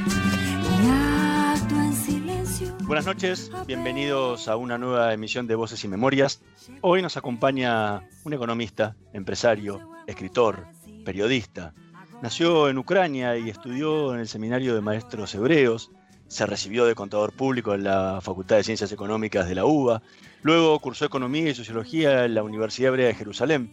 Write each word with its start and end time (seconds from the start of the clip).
Buenas 2.91 3.05
noches, 3.05 3.49
bienvenidos 3.67 4.49
a 4.49 4.57
una 4.57 4.77
nueva 4.77 5.13
emisión 5.13 5.47
de 5.47 5.55
Voces 5.55 5.81
y 5.85 5.87
Memorias. 5.87 6.41
Hoy 6.81 7.01
nos 7.01 7.15
acompaña 7.15 8.03
un 8.25 8.33
economista, 8.33 8.97
empresario, 9.13 9.79
escritor, 10.07 10.67
periodista. 11.05 11.73
Nació 12.21 12.67
en 12.67 12.77
Ucrania 12.77 13.37
y 13.37 13.49
estudió 13.49 14.13
en 14.13 14.19
el 14.19 14.27
Seminario 14.27 14.75
de 14.75 14.81
Maestros 14.81 15.33
Hebreos. 15.33 15.89
Se 16.27 16.45
recibió 16.45 16.83
de 16.83 16.93
contador 16.93 17.31
público 17.31 17.73
en 17.73 17.85
la 17.85 18.19
Facultad 18.21 18.57
de 18.57 18.63
Ciencias 18.65 18.91
Económicas 18.91 19.47
de 19.47 19.55
la 19.55 19.63
UBA. 19.63 20.01
Luego 20.41 20.77
cursó 20.79 21.05
Economía 21.05 21.49
y 21.49 21.55
Sociología 21.55 22.25
en 22.25 22.35
la 22.35 22.43
Universidad 22.43 22.89
Hebrea 22.89 23.07
de 23.07 23.15
Jerusalén. 23.15 23.71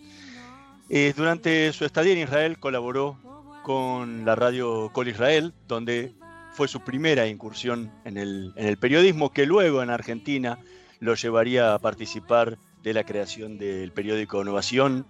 Eh, 0.90 1.12
durante 1.16 1.72
su 1.72 1.84
estadía 1.84 2.12
en 2.12 2.20
Israel 2.20 2.60
colaboró 2.60 3.18
con 3.64 4.24
la 4.24 4.36
radio 4.36 4.92
Col 4.92 5.08
Israel, 5.08 5.54
donde 5.66 6.14
fue 6.58 6.66
su 6.66 6.80
primera 6.80 7.28
incursión 7.28 7.92
en 8.04 8.16
el, 8.16 8.78
periodismo, 8.80 9.32
que 9.32 9.46
luego 9.46 9.80
en 9.80 9.90
Argentina 9.90 10.58
lo 10.98 11.14
llevaría 11.14 11.72
a 11.72 11.78
participar 11.78 12.58
de 12.82 12.92
la 12.94 13.04
creación 13.04 13.58
del 13.58 13.92
periódico 13.92 14.42
Innovación, 14.42 15.06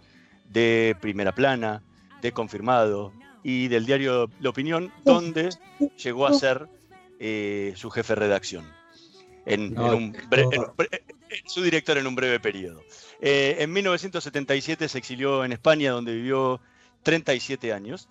de 0.51 0.95
Primera 1.01 1.35
Plana, 1.35 1.83
de 2.21 2.33
Confirmado 2.33 3.15
y 3.43 3.69
del 3.69 3.87
diario 3.87 4.31
La 4.41 4.51
Opinión, 4.51 4.93
donde 5.07 5.49
llegó 5.97 6.27
a 6.27 6.35
ser 6.35 6.69
eh, 7.19 7.73
su 7.77 7.89
jefe 7.89 8.13
de 8.13 8.21
redacción. 8.21 8.71
En, 9.47 9.75
su 11.47 11.63
director 11.63 11.97
en 11.97 12.07
un 12.07 12.15
breve 12.15 12.41
periodo. 12.41 12.83
Eh, 13.23 13.57
en 13.61 13.73
1977 13.73 14.87
se 14.87 14.99
exilió 14.99 15.47
en 15.47 15.53
España, 15.53 15.93
donde 15.93 16.13
vivió 16.13 16.61
37 17.05 17.73
años. 17.73 18.11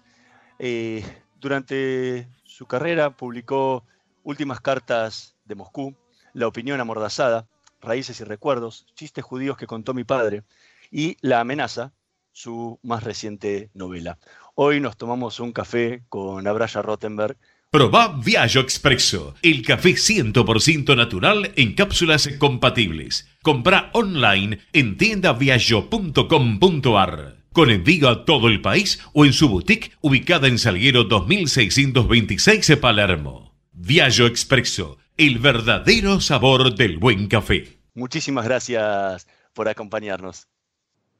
Eh, 0.57 1.05
durante 1.39 2.27
su 2.57 2.65
carrera 2.65 3.11
publicó 3.11 3.85
Últimas 4.23 4.61
cartas 4.61 5.35
de 5.45 5.53
Moscú, 5.53 5.95
La 6.33 6.47
opinión 6.47 6.81
amordazada, 6.81 7.47
Raíces 7.81 8.19
y 8.19 8.23
recuerdos, 8.23 8.87
Chistes 8.95 9.23
judíos 9.23 9.57
que 9.57 9.67
contó 9.67 9.93
mi 9.93 10.03
padre 10.03 10.41
y 10.89 11.17
La 11.21 11.39
amenaza, 11.39 11.93
su 12.31 12.79
más 12.81 13.03
reciente 13.03 13.69
novela. 13.75 14.17
Hoy 14.55 14.79
nos 14.79 14.97
tomamos 14.97 15.39
un 15.39 15.51
café 15.51 16.03
con 16.09 16.47
Abraya 16.47 16.81
Rottenberg. 16.81 17.37
Probá 17.69 18.19
Viaggio 18.25 18.61
Expresso, 18.61 19.35
el 19.43 19.63
café 19.63 19.91
100% 19.91 20.97
natural 20.97 21.51
en 21.55 21.75
cápsulas 21.75 22.27
compatibles. 22.39 23.29
Compra 23.43 23.91
online 23.93 24.61
en 24.73 24.97
tiendaviaggio.com.ar 24.97 27.37
con 27.57 27.71
envío 27.71 28.07
a 28.07 28.23
todo 28.23 28.49
el 28.49 28.61
país 28.61 28.99
o 29.13 29.25
en 29.25 29.33
su 29.33 29.49
boutique 29.49 29.91
ubicada 30.01 30.47
en 30.47 30.59
Salguero 30.59 31.05
2626 31.05 32.67
de 32.67 32.77
Palermo. 32.77 33.51
Viaggio 33.71 34.27
Expresso, 34.27 34.99
el 35.17 35.39
verdadero 35.39 36.21
sabor 36.21 36.75
del 36.75 36.99
buen 36.99 37.27
café. 37.27 37.79
Muchísimas 37.95 38.45
gracias 38.45 39.25
por 39.53 39.67
acompañarnos. 39.69 40.47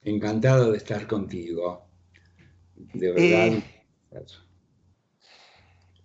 Encantado 0.03 0.73
de 0.73 0.77
estar 0.77 1.07
contigo. 1.07 1.89
De 2.75 3.13
verdad. 3.13 3.63
Eh, 4.11 4.25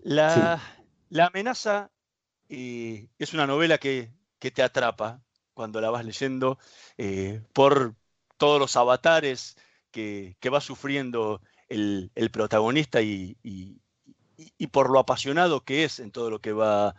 la, 0.01 0.63
la, 1.11 1.27
amenaza 1.27 1.91
eh, 2.49 3.07
es 3.19 3.35
una 3.35 3.47
novela 3.47 3.77
que, 3.77 4.09
te 4.39 4.63
atrapa 4.63 5.23
cuando 5.53 5.79
la 5.83 5.91
vas 5.91 6.07
leyendo 6.07 6.59
eh, 6.97 7.43
por 7.53 7.97
todos 8.39 8.59
los 8.59 8.75
avatares 8.77 9.59
que, 9.93 10.37
va 10.53 10.61
sufriendo 10.61 11.41
el, 11.69 12.11
protagonista 12.33 13.01
y, 13.03 13.37
por 14.73 14.91
lo 14.91 14.99
apasionado 14.99 15.65
que 15.65 15.85
es 15.85 16.01
en 16.01 16.11
todo 16.11 16.31
lo 16.31 16.41
que 16.41 16.53
va 16.53 16.97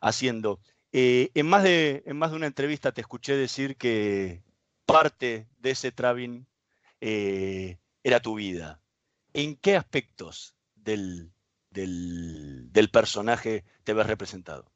haciendo. 0.00 0.60
Eh, 0.92 1.30
en, 1.34 1.46
más 1.46 1.64
de, 1.64 2.04
en 2.06 2.16
más 2.16 2.30
de 2.30 2.36
una 2.36 2.46
entrevista 2.46 2.92
te 2.92 3.00
escuché 3.00 3.36
decir 3.36 3.76
que 3.76 4.42
parte 4.86 5.48
de 5.58 5.70
ese 5.70 5.90
Travin 5.90 6.46
eh, 7.00 7.78
era 8.04 8.20
tu 8.20 8.36
vida. 8.36 8.80
¿En 9.32 9.56
qué 9.56 9.76
aspectos 9.76 10.54
del, 10.74 11.32
del, 11.70 12.88
personaje 12.90 13.64
te 13.84 13.92
ves 13.92 14.06
representado? 14.06 14.70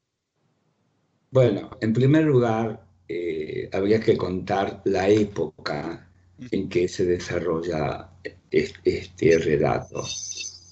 Bueno, 1.30 1.78
en 1.80 1.92
primer 1.92 2.24
lugar, 2.24 2.84
eh, 3.08 3.70
habría 3.72 4.00
que 4.00 4.16
contar 4.16 4.82
la 4.84 5.08
época 5.08 6.09
en 6.50 6.68
que 6.68 6.88
se 6.88 7.04
desarrolla 7.04 8.10
este 8.50 9.38
relato. 9.38 10.04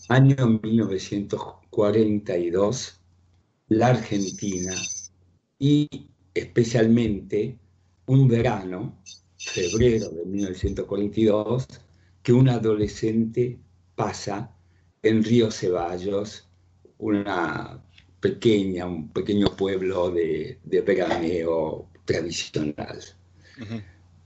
Año 0.08 0.58
1942, 0.62 3.00
la 3.68 3.86
Argentina 3.88 4.74
y 5.58 5.88
especialmente 6.34 7.58
un 8.06 8.28
verano, 8.28 8.98
febrero 9.36 10.08
de 10.10 10.24
1942, 10.24 11.66
que 12.22 12.32
un 12.32 12.48
adolescente 12.48 13.58
pasa 13.94 14.50
en 15.02 15.22
Río 15.22 15.50
Ceballos, 15.50 16.48
una 16.98 17.82
pequeña, 18.20 18.86
un 18.86 19.10
pequeño 19.10 19.54
pueblo 19.56 20.10
de, 20.10 20.58
de 20.64 20.80
veraneo 20.80 21.88
tradicional. 22.04 22.98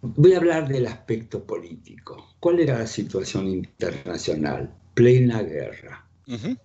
Voy 0.05 0.33
a 0.33 0.39
hablar 0.39 0.67
del 0.67 0.89
aspecto 0.89 1.45
político. 1.45 2.35
¿Cuál 2.41 2.59
era 2.59 2.77
la 2.77 2.89
situación 2.89 3.47
internacional? 3.47 4.75
Plena 4.95 5.43
guerra. 5.43 6.05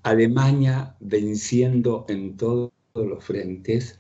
Alemania 0.01 0.95
venciendo 0.99 2.07
en 2.09 2.35
todos 2.35 2.71
los 2.95 3.23
frentes, 3.23 3.99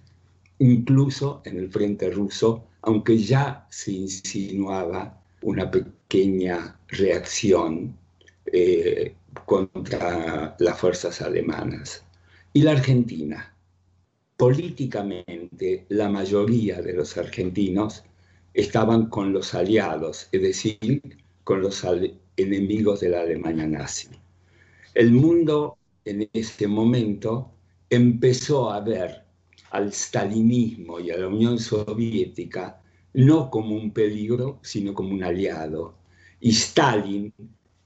incluso 0.57 1.43
en 1.45 1.57
el 1.57 1.69
frente 1.71 2.09
ruso, 2.09 2.65
aunque 2.81 3.19
ya 3.19 3.67
se 3.69 3.91
insinuaba 3.91 5.21
una 5.43 5.69
pequeña 5.69 6.79
reacción 6.87 7.95
eh, 8.47 9.13
contra 9.45 10.55
las 10.57 10.79
fuerzas 10.79 11.21
alemanas. 11.21 12.03
Y 12.53 12.63
la 12.63 12.71
Argentina. 12.71 13.53
Políticamente, 14.35 15.85
la 15.89 16.09
mayoría 16.09 16.81
de 16.81 16.93
los 16.93 17.15
argentinos 17.17 18.03
estaban 18.57 19.05
con 19.05 19.33
los 19.33 19.53
aliados, 19.53 20.29
es 20.31 20.41
decir, 20.41 20.99
con 21.43 21.61
los 21.61 21.85
enemigos 22.35 23.01
de 23.01 23.09
la 23.09 23.21
Alemania 23.21 23.67
nazi. 23.67 24.09
El 24.95 25.11
mundo 25.11 25.77
en 26.03 26.27
ese 26.33 26.67
momento 26.67 27.51
empezó 27.87 28.71
a 28.71 28.81
ver 28.81 29.23
al 29.69 29.93
stalinismo 29.93 30.99
y 30.99 31.11
a 31.11 31.17
la 31.19 31.27
Unión 31.27 31.59
Soviética 31.59 32.81
no 33.13 33.51
como 33.51 33.75
un 33.75 33.91
peligro, 33.91 34.59
sino 34.63 34.95
como 34.95 35.13
un 35.13 35.23
aliado. 35.23 35.93
Y 36.39 36.49
Stalin, 36.49 37.31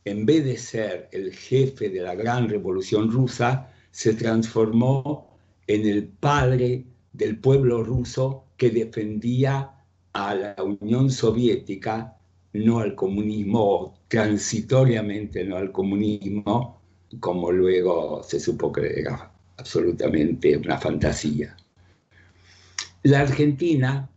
en 0.06 0.26
vez 0.26 0.46
de 0.46 0.58
ser 0.58 1.10
el 1.12 1.34
jefe 1.34 1.90
de 1.90 2.00
la 2.00 2.16
gran 2.16 2.48
revolución 2.48 3.12
rusa, 3.12 3.74
se 3.92 4.14
transformó 4.14 5.38
en 5.68 5.86
el 5.86 6.08
padre 6.08 6.86
del 7.12 7.38
pueblo 7.40 7.84
ruso 7.84 8.46
que 8.56 8.70
defendía 8.70 9.81
a 10.14 10.36
la 10.36 10.56
Unión 10.64 11.10
Soviética, 11.10 12.18
no 12.54 12.80
al 12.80 12.96
comunismo, 12.96 13.98
transitoriamente 14.08 15.44
no 15.46 15.58
al 15.58 15.72
comunismo, 15.72 16.82
como 17.20 17.52
luego 17.52 18.24
se 18.24 18.40
supo 18.40 18.72
que 18.72 19.00
era 19.00 19.32
absolutamente 19.58 20.58
una 20.58 20.78
fantasía. 20.78 21.56
La 23.04 23.22
Argentina, 23.22 24.10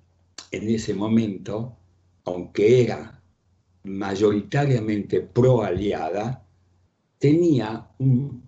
en 0.51 0.69
ese 0.69 0.95
momento, 0.95 1.77
aunque 2.25 2.83
era 2.83 3.21
mayoritariamente 3.85 5.21
pro-aliada, 5.21 6.45
tenía 7.19 7.89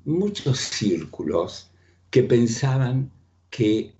muchos 0.04 0.58
círculos 0.58 1.70
que 2.10 2.22
pensaban 2.22 3.10
que 3.50 3.95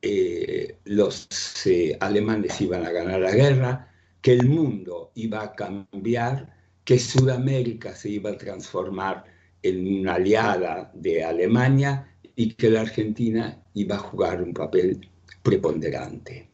eh, 0.00 0.78
los 0.84 1.28
eh, 1.66 1.96
alemanes 2.00 2.60
iban 2.60 2.84
a 2.84 2.92
ganar 2.92 3.20
la 3.20 3.32
guerra, 3.32 3.92
que 4.20 4.32
el 4.32 4.48
mundo 4.48 5.10
iba 5.14 5.42
a 5.42 5.54
cambiar, 5.54 6.56
que 6.84 6.98
Sudamérica 6.98 7.94
se 7.94 8.10
iba 8.10 8.30
a 8.30 8.38
transformar 8.38 9.24
en 9.62 10.00
una 10.00 10.14
aliada 10.14 10.90
de 10.94 11.24
Alemania 11.24 12.14
y 12.36 12.54
que 12.54 12.70
la 12.70 12.82
Argentina 12.82 13.60
iba 13.74 13.96
a 13.96 13.98
jugar 13.98 14.42
un 14.42 14.54
papel 14.54 15.08
preponderante. 15.42 16.48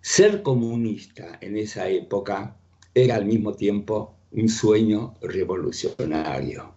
Ser 0.00 0.42
comunista 0.42 1.38
en 1.40 1.56
esa 1.56 1.88
época 1.88 2.56
era 2.94 3.16
al 3.16 3.24
mismo 3.24 3.54
tiempo 3.54 4.14
un 4.32 4.48
sueño 4.48 5.14
revolucionario, 5.22 6.74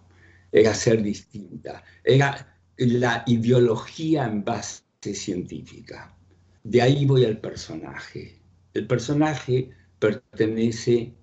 era 0.52 0.72
ser 0.72 1.02
distinta, 1.02 1.82
era 2.04 2.56
la 2.78 3.24
ideología 3.26 4.24
en 4.24 4.44
base 4.44 4.85
científica. 5.14 6.16
De 6.62 6.82
ahí 6.82 7.06
voy 7.06 7.24
al 7.24 7.40
personaje. 7.40 8.40
El 8.74 8.86
personaje 8.86 9.70
pertenece 9.98 11.14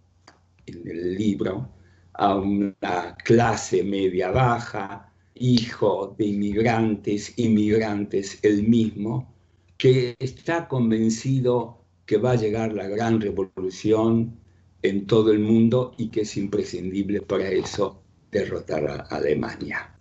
en 0.65 0.87
el 0.87 1.15
libro 1.15 1.69
a 2.13 2.35
una 2.35 3.15
clase 3.23 3.83
media 3.83 4.31
baja, 4.31 5.11
hijo 5.35 6.15
de 6.17 6.27
inmigrantes, 6.27 7.37
inmigrantes 7.37 8.39
el 8.43 8.63
mismo, 8.63 9.33
que 9.77 10.15
está 10.19 10.67
convencido 10.67 11.83
que 12.05 12.17
va 12.17 12.31
a 12.31 12.35
llegar 12.35 12.73
la 12.73 12.87
gran 12.87 13.19
revolución 13.19 14.39
en 14.81 15.07
todo 15.07 15.31
el 15.31 15.39
mundo 15.39 15.93
y 15.97 16.09
que 16.09 16.21
es 16.21 16.37
imprescindible 16.37 17.21
para 17.21 17.49
eso 17.49 18.03
derrotar 18.31 18.85
a 18.85 18.95
Alemania. 19.15 19.95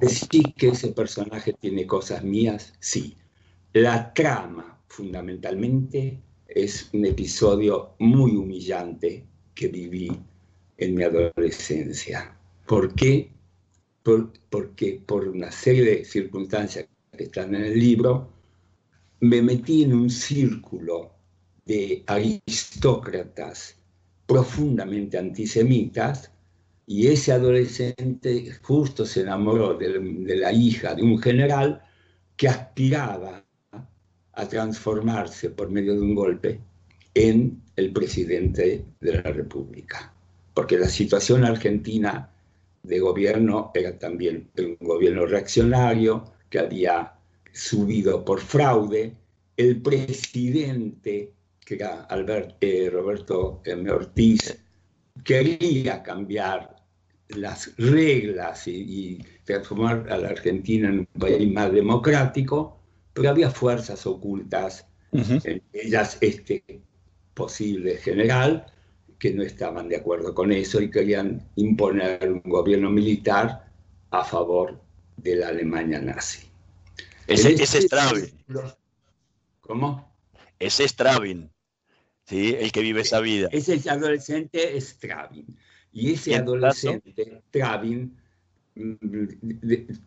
Decir 0.00 0.54
que 0.56 0.68
ese 0.68 0.92
personaje 0.92 1.52
tiene 1.52 1.86
cosas 1.86 2.24
mías, 2.24 2.72
sí. 2.80 3.16
La 3.72 4.12
trama, 4.14 4.80
fundamentalmente, 4.88 6.20
es 6.48 6.88
un 6.92 7.04
episodio 7.04 7.94
muy 7.98 8.32
humillante 8.36 9.26
que 9.54 9.68
viví 9.68 10.10
en 10.78 10.94
mi 10.94 11.04
adolescencia. 11.04 12.36
¿Por 12.66 12.94
qué? 12.94 13.30
porque 14.48 15.02
por 15.06 15.28
una 15.28 15.52
serie 15.52 15.84
de 15.84 16.04
circunstancias 16.04 16.86
que 17.16 17.24
están 17.24 17.54
en 17.54 17.64
el 17.64 17.78
libro, 17.78 18.32
me 19.20 19.42
metí 19.42 19.84
en 19.84 19.92
un 19.92 20.08
círculo 20.08 21.12
de 21.66 22.02
aristócratas 22.06 23.76
profundamente 24.26 25.18
antisemitas 25.18 26.32
y 26.90 27.06
ese 27.06 27.30
adolescente 27.30 28.50
justo 28.62 29.06
se 29.06 29.20
enamoró 29.20 29.74
de, 29.74 30.34
la 30.34 30.52
hija 30.52 30.92
de 30.92 31.04
un 31.04 31.22
general 31.22 31.84
que 32.36 32.48
aspiraba 32.48 33.44
a 34.32 34.48
transformarse 34.48 35.50
por 35.50 35.70
medio 35.70 35.94
de 35.94 36.00
un 36.00 36.16
golpe 36.16 36.58
en 37.14 37.62
el 37.76 37.92
presidente 37.92 38.84
de 39.00 39.12
la 39.12 39.22
República. 39.22 40.12
Porque 40.52 40.76
la 40.76 40.88
situación 40.88 41.44
argentina 41.44 42.28
de 42.82 42.98
gobierno 42.98 43.70
era 43.72 43.96
también 43.96 44.50
un 44.58 44.76
gobierno 44.80 45.26
reaccionario 45.26 46.24
que 46.48 46.58
había 46.58 47.14
subido 47.52 48.24
por 48.24 48.40
fraude. 48.40 49.14
El 49.56 49.80
presidente, 49.80 51.34
que 51.64 51.74
era 51.76 52.08
eh, 52.60 52.90
Roberto 52.92 53.62
M. 53.64 53.88
Ortiz, 53.92 54.58
quería 55.22 56.02
cambiar 56.02 56.79
las 57.36 57.76
reglas 57.76 58.66
y, 58.68 59.18
transformar 59.44 60.06
a 60.10 60.16
la 60.16 60.28
Argentina 60.28 60.88
en 60.88 61.00
un 61.00 61.06
país 61.06 61.52
más 61.52 61.72
democrático, 61.72 62.78
pero 63.12 63.30
había 63.30 63.50
fuerzas 63.50 64.06
ocultas, 64.06 64.86
en 65.12 65.60
ellas 65.72 66.18
este 66.20 66.62
posible 67.34 67.96
general, 67.96 68.66
que 69.18 69.32
no 69.32 69.42
estaban 69.42 69.88
de 69.88 69.96
acuerdo 69.96 70.34
con 70.34 70.52
eso 70.52 70.80
y 70.80 70.90
querían 70.90 71.46
imponer 71.56 72.30
un 72.30 72.42
gobierno 72.44 72.90
militar 72.90 73.70
a 74.10 74.24
favor 74.24 74.80
de 75.16 75.36
la 75.36 75.48
Alemania 75.48 76.00
nazi. 76.00 76.48
Ese, 77.26 77.52
es 77.52 77.70
Stravin. 77.70 78.30
¿Cómo? 79.60 80.12
Es 80.58 80.78
Stravin, 80.78 81.50
¿sí? 82.24 82.56
el 82.58 82.72
que 82.72 82.80
vive 82.80 83.02
esa 83.02 83.20
vida. 83.20 83.48
Ese 83.52 83.88
adolescente 83.88 84.80
Stravin. 84.80 85.46
Y 85.92 86.12
ese 86.12 86.36
adolescente, 86.36 87.42
Travin, 87.50 88.16
mm, 88.74 89.24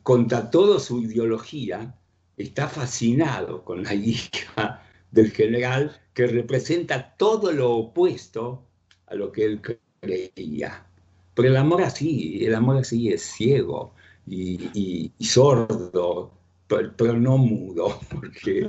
contra 0.01 0.49
toda 0.49 0.79
su 0.79 1.01
ideología, 1.01 1.95
está 2.37 2.67
fascinado 2.67 3.63
con 3.63 3.83
la 3.83 3.93
hija 3.93 4.83
del 5.11 5.31
general 5.31 6.01
que 6.13 6.27
representa 6.27 7.15
todo 7.17 7.51
lo 7.51 7.71
opuesto 7.71 8.65
a 9.07 9.15
lo 9.15 9.31
que 9.31 9.45
él 9.45 9.61
creía. 9.99 10.85
Pero 11.33 11.49
el 11.49 11.57
amor 11.57 11.81
así, 11.83 12.43
el 12.45 12.55
amor 12.55 12.77
así 12.77 13.09
es 13.09 13.21
ciego 13.23 13.93
y, 14.25 15.11
sordo, 15.19 16.31
pero, 16.67 17.13
no 17.13 17.37
mudo. 17.37 17.99
Porque, 18.09 18.67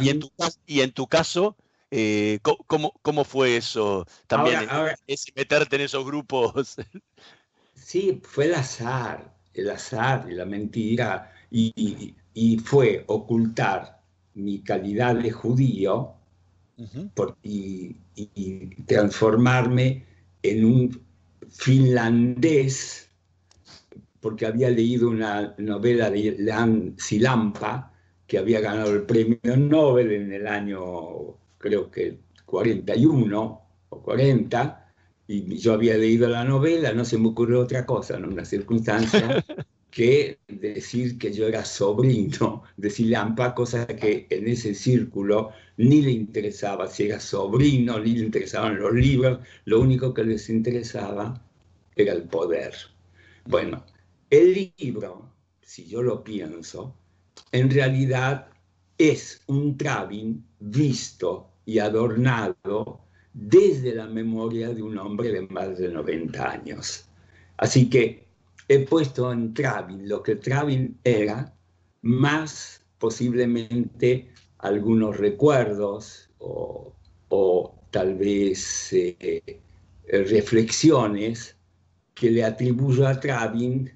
y, 0.00 0.08
en 0.08 0.20
tu, 0.20 0.30
y 0.66 0.80
en 0.80 0.92
tu 0.92 1.06
caso, 1.06 1.56
eh, 1.94 2.38
¿cómo, 2.40 3.24
fue 3.24 3.58
eso? 3.58 4.06
También 4.26 4.60
es 5.06 5.26
meterte 5.36 5.76
en 5.76 5.82
esos 5.82 6.04
grupos. 6.04 6.76
Sí, 7.74 8.22
fue 8.22 8.46
el 8.46 8.54
azar, 8.54 9.34
el 9.52 9.68
azar 9.68 10.26
y 10.30 10.34
la 10.34 10.46
mentira, 10.46 11.32
y, 11.50 12.14
fue 12.64 13.04
ocultar 13.08 14.00
mi 14.34 14.60
calidad 14.60 15.16
de 15.16 15.30
judío 15.30 16.14
y, 17.42 17.96
transformarme 18.86 20.06
en 20.42 20.64
un 20.64 21.02
finlandés, 21.50 23.10
porque 24.20 24.46
había 24.46 24.70
leído 24.70 25.10
una 25.10 25.54
novela 25.58 26.08
de 26.08 26.36
Lan 26.38 26.94
Silampa, 26.96 27.92
que 28.26 28.38
había 28.38 28.60
ganado 28.60 28.92
el 28.92 29.02
premio 29.02 29.56
Nobel 29.58 30.12
en 30.12 30.32
el 30.32 30.46
año 30.46 31.41
creo 31.62 31.90
que 31.90 32.18
41 32.44 33.62
o 33.88 34.02
40, 34.02 34.92
y 35.28 35.56
yo 35.56 35.72
había 35.72 35.96
leído 35.96 36.28
la 36.28 36.44
novela, 36.44 36.92
no 36.92 37.04
se 37.06 37.16
me 37.16 37.28
ocurrió 37.28 37.60
otra 37.60 37.86
cosa, 37.86 38.18
en 38.18 38.26
una 38.26 38.44
circunstancia, 38.44 39.42
que 39.90 40.38
decir 40.48 41.18
que 41.18 41.32
yo 41.32 41.46
era 41.46 41.64
sobrino 41.64 42.64
de 42.76 42.90
Silampa, 42.90 43.54
cosa 43.54 43.86
que 43.86 44.26
en 44.30 44.48
ese 44.48 44.74
círculo 44.74 45.50
ni 45.76 46.02
le 46.02 46.10
interesaba 46.10 46.88
si 46.88 47.04
era 47.04 47.20
sobrino, 47.20 47.98
ni 48.00 48.14
le 48.14 48.24
interesaban 48.24 48.78
los 48.78 48.92
libros, 48.92 49.38
lo 49.66 49.80
único 49.80 50.12
que 50.12 50.24
les 50.24 50.48
interesaba 50.48 51.42
era 51.94 52.12
el 52.14 52.24
poder. 52.24 52.74
Bueno, 53.46 53.84
el 54.30 54.72
libro, 54.78 55.30
si 55.60 55.86
yo 55.86 56.02
lo 56.02 56.24
pienso, 56.24 56.96
en 57.52 57.70
realidad 57.70 58.48
es 58.96 59.42
un 59.46 59.76
Travin 59.76 60.44
visto 60.58 61.51
y 61.64 61.78
adornado 61.78 63.00
desde 63.32 63.94
la 63.94 64.06
memoria 64.06 64.70
de 64.70 64.82
un 64.82 64.98
hombre 64.98 65.32
de 65.32 65.42
más 65.42 65.78
de 65.78 65.88
90 65.88 66.50
años. 66.50 67.08
Así 67.56 67.88
que 67.88 68.26
he 68.68 68.80
puesto 68.80 69.32
en 69.32 69.54
Travin 69.54 70.08
lo 70.08 70.22
que 70.22 70.36
Travin 70.36 70.98
era, 71.04 71.54
más 72.02 72.84
posiblemente 72.98 74.30
algunos 74.58 75.16
recuerdos 75.18 76.30
o, 76.38 76.94
tal 77.90 78.14
vez 78.14 78.92
eh, 78.92 79.60
reflexiones 80.06 81.56
que 82.14 82.30
le 82.30 82.44
atribuyo 82.44 83.06
a 83.06 83.20
Travin 83.20 83.92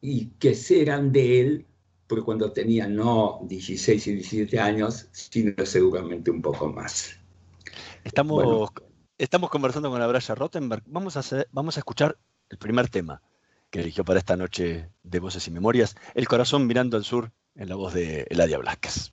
y 0.00 0.26
que 0.38 0.54
serán 0.54 1.10
de 1.12 1.40
él, 1.40 1.66
porque 2.06 2.24
cuando 2.24 2.52
tenía 2.52 2.86
no 2.86 3.40
16 3.44 4.06
y 4.06 4.12
17 4.14 4.60
años, 4.60 5.08
sino 5.12 5.52
seguramente 5.64 6.30
un 6.30 6.42
poco 6.42 6.68
más. 6.68 7.18
Estamos, 8.04 8.70
estamos 9.18 9.50
conversando 9.50 9.90
con 9.90 10.00
Abraya 10.02 10.34
Rottenberg. 10.34 10.82
Vamos 10.86 11.16
a, 11.16 11.20
hacer, 11.20 11.48
vamos 11.52 11.76
a 11.76 11.80
escuchar 11.80 12.18
el 12.50 12.58
primer 12.58 12.88
tema 12.88 13.22
que 13.70 13.80
eligió 13.80 14.04
para 14.04 14.20
esta 14.20 14.36
noche 14.36 14.88
de 15.02 15.18
Voces 15.18 15.48
y 15.48 15.50
Memorias, 15.50 15.96
El 16.14 16.28
corazón 16.28 16.66
mirando 16.66 16.96
al 16.96 17.04
sur, 17.04 17.32
en 17.56 17.68
la 17.68 17.74
voz 17.74 17.94
de 17.94 18.26
Eladia 18.30 18.58
Blasquez. 18.58 19.12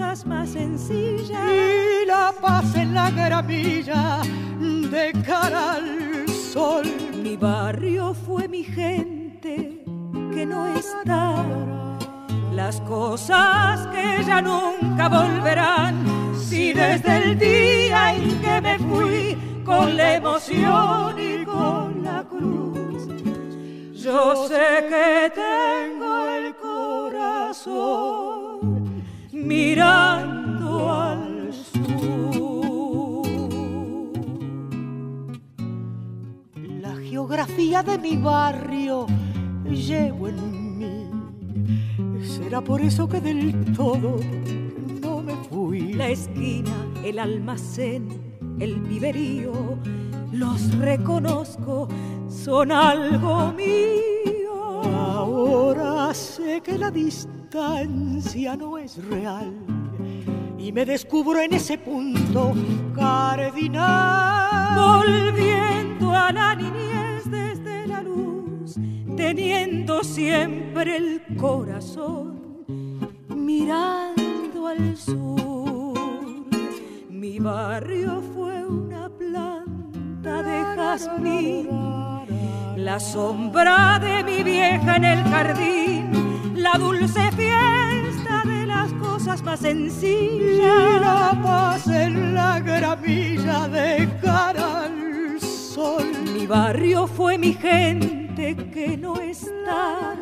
cosas 0.00 0.26
más 0.26 0.48
sencillas 0.50 1.52
y 1.52 2.06
la 2.06 2.32
paz 2.40 2.74
en 2.74 2.94
la 2.94 3.10
gramilla 3.10 4.22
de 4.58 5.12
cara 5.26 5.74
al 5.74 6.26
sol. 6.28 6.84
Mi 7.22 7.36
barrio 7.36 8.14
fue 8.14 8.48
mi 8.48 8.64
gente 8.64 9.84
que 10.32 10.46
no 10.46 10.66
está. 10.74 11.44
Las 12.54 12.80
cosas 12.80 13.86
que 13.88 14.24
ya 14.24 14.40
nunca 14.40 15.08
volverán, 15.08 16.02
si 16.34 16.72
desde 16.72 17.16
el 17.18 17.38
día 17.38 18.14
en 18.14 18.40
que 18.40 18.60
me 18.62 18.78
fui 18.78 19.36
con 19.66 19.98
la 19.98 20.14
emoción 20.14 21.14
y 21.18 21.44
con 21.44 22.02
la 22.02 22.24
cruz, 22.24 23.06
yo 23.92 24.48
sé 24.48 24.86
que 24.88 25.30
tengo 25.34 26.26
el 26.26 26.54
corazón 26.56 28.39
mirando 29.44 30.92
al 30.92 31.52
sur. 31.52 33.26
La 36.80 36.94
geografía 36.96 37.82
de 37.82 37.98
mi 37.98 38.16
barrio 38.16 39.06
llevo 39.64 40.28
en 40.28 40.78
mí. 40.78 41.10
Será 42.24 42.60
por 42.60 42.80
eso 42.80 43.08
que 43.08 43.20
del 43.20 43.72
todo 43.74 44.16
no 45.02 45.22
me 45.22 45.34
fui. 45.48 45.92
La 45.94 46.08
esquina, 46.08 46.74
el 47.04 47.18
almacén, 47.18 48.08
el 48.58 48.80
viverío, 48.80 49.52
los 50.32 50.76
reconozco, 50.78 51.88
son 52.28 52.72
algo 52.72 53.52
mío 53.52 54.29
Ahora 55.20 56.14
sé 56.14 56.62
que 56.62 56.78
la 56.78 56.90
distancia 56.90 58.56
no 58.56 58.78
es 58.78 58.96
real 59.04 59.52
y 60.58 60.72
me 60.72 60.86
descubro 60.86 61.38
en 61.42 61.52
ese 61.52 61.76
punto 61.76 62.54
cardinal. 62.94 64.78
Volviendo 64.80 66.10
a 66.10 66.32
la 66.32 66.54
niñez 66.54 67.30
desde 67.30 67.86
la 67.86 68.00
luz, 68.00 68.76
teniendo 69.14 70.02
siempre 70.02 70.96
el 70.96 71.22
corazón 71.36 72.64
mirando 73.28 74.68
al 74.68 74.96
sur. 74.96 76.46
Mi 77.10 77.38
barrio 77.38 78.22
fue 78.34 78.64
una 78.64 79.10
planta 79.10 80.42
de 80.42 80.62
jazmín 80.76 82.09
la 82.90 82.98
sombra 82.98 84.00
de 84.00 84.24
mi 84.24 84.42
vieja 84.42 84.96
en 84.96 85.04
el 85.04 85.22
jardín, 85.22 86.54
la 86.56 86.72
dulce 86.76 87.22
fiesta 87.36 88.42
de 88.44 88.66
las 88.66 88.92
cosas 88.94 89.44
más 89.44 89.60
sencillas, 89.60 91.00
la 91.00 91.40
paz 91.40 91.86
en 91.86 92.34
la 92.34 92.58
gramilla 92.58 93.68
de 93.68 94.08
cara 94.20 94.86
al 94.86 95.40
sol. 95.40 96.04
Mi 96.34 96.48
barrio 96.48 97.06
fue 97.06 97.38
mi 97.38 97.52
gente 97.52 98.56
que 98.74 98.96
no 98.96 99.20
está, 99.20 100.16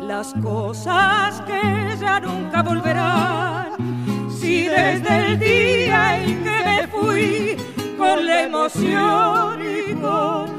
las 0.00 0.32
cosas 0.34 1.40
que 1.40 1.96
ya 2.00 2.20
nunca 2.20 2.62
volverán. 2.62 4.28
Si 4.30 4.68
desde 4.68 5.12
el 5.26 5.40
día 5.40 6.22
en 6.22 6.44
que 6.44 6.58
me 6.68 6.86
fui 6.86 7.56
con 7.98 8.24
la 8.24 8.42
emoción 8.42 9.58
y 9.60 9.94
con 9.94 10.55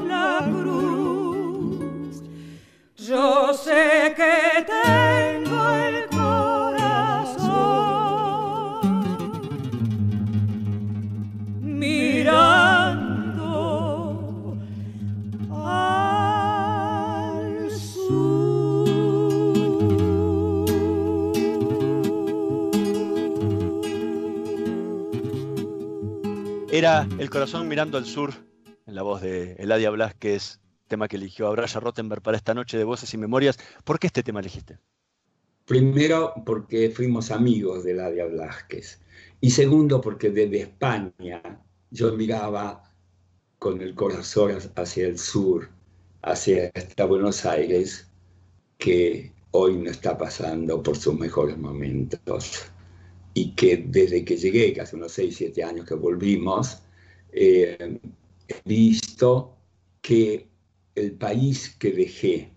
yo 3.08 3.54
sé 3.54 4.12
que 4.14 4.66
tengo 4.66 5.70
el 5.70 6.06
corazón 6.08 7.38
mirando 11.62 12.98
al 15.64 17.70
sur. 17.70 18.88
Era 26.70 27.08
El 27.18 27.30
corazón 27.30 27.68
mirando 27.68 27.96
al 27.96 28.04
sur, 28.04 28.34
en 28.86 28.94
la 28.94 29.00
voz 29.02 29.22
de 29.22 29.54
Eladia 29.54 29.88
Blasquez, 29.88 30.60
tema 30.88 31.06
que 31.06 31.16
eligió 31.16 31.46
Abraya 31.46 31.78
Rottenberg 31.78 32.22
para 32.22 32.36
esta 32.36 32.54
noche 32.54 32.76
de 32.76 32.84
Voces 32.84 33.12
y 33.14 33.18
Memorias. 33.18 33.58
¿Por 33.84 33.98
qué 33.98 34.08
este 34.08 34.22
tema 34.22 34.40
elegiste? 34.40 34.78
Primero, 35.66 36.32
porque 36.44 36.90
fuimos 36.90 37.30
amigos 37.30 37.84
de 37.84 37.92
Eladia 37.92 38.24
Blasquez. 38.24 39.00
Y 39.40 39.50
segundo, 39.50 40.00
porque 40.00 40.30
desde 40.30 40.62
España 40.62 41.42
yo 41.90 42.12
miraba 42.16 42.82
con 43.58 43.80
el 43.82 43.94
corazón 43.94 44.58
hacia 44.76 45.06
el 45.06 45.18
sur, 45.18 45.68
hacia 46.22 46.70
esta 46.74 47.04
Buenos 47.04 47.44
Aires, 47.44 48.10
que 48.78 49.32
hoy 49.50 49.76
no 49.76 49.90
está 49.90 50.16
pasando 50.16 50.82
por 50.82 50.96
sus 50.96 51.18
mejores 51.18 51.58
momentos 51.58 52.70
y 53.34 53.54
que 53.54 53.76
desde 53.76 54.24
que 54.24 54.36
llegué, 54.36 54.72
que 54.72 54.80
hace 54.80 54.96
unos 54.96 55.12
6, 55.12 55.36
7 55.36 55.62
años 55.64 55.86
que 55.86 55.94
volvimos, 55.94 56.82
eh, 57.32 57.98
he 58.48 58.62
visto 58.64 59.56
que 60.00 60.47
el 61.00 61.12
país 61.12 61.76
que 61.78 61.92
dejé 61.92 62.52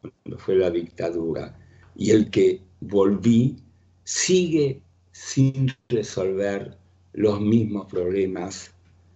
cuando 0.00 0.38
fue 0.38 0.56
la 0.56 0.70
dictadura 0.70 1.58
y 1.96 2.10
el 2.10 2.30
que 2.30 2.62
volví 2.80 3.56
sigue 4.04 4.82
sin 5.12 5.70
resolver 5.88 6.78
los 7.12 7.40
mismos 7.40 7.86
problemas 7.86 8.70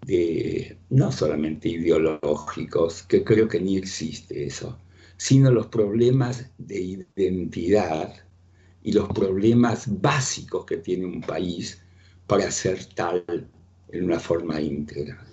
de 0.06 0.76
no 0.90 1.12
solamente 1.12 1.68
ideológicos, 1.68 3.04
que 3.04 3.22
creo 3.22 3.46
que 3.46 3.60
ni 3.60 3.76
existe 3.76 4.44
eso, 4.44 4.78
sino 5.16 5.50
los 5.50 5.68
problemas 5.68 6.50
de 6.58 7.06
identidad 7.16 8.12
y 8.82 8.92
los 8.92 9.08
problemas 9.10 9.84
básicos 10.00 10.66
que 10.66 10.78
tiene 10.78 11.06
un 11.06 11.20
país 11.20 11.80
para 12.26 12.50
ser 12.50 12.84
tal 12.94 13.24
en 13.92 14.04
una 14.04 14.18
forma 14.18 14.60
íntegra. 14.60 15.24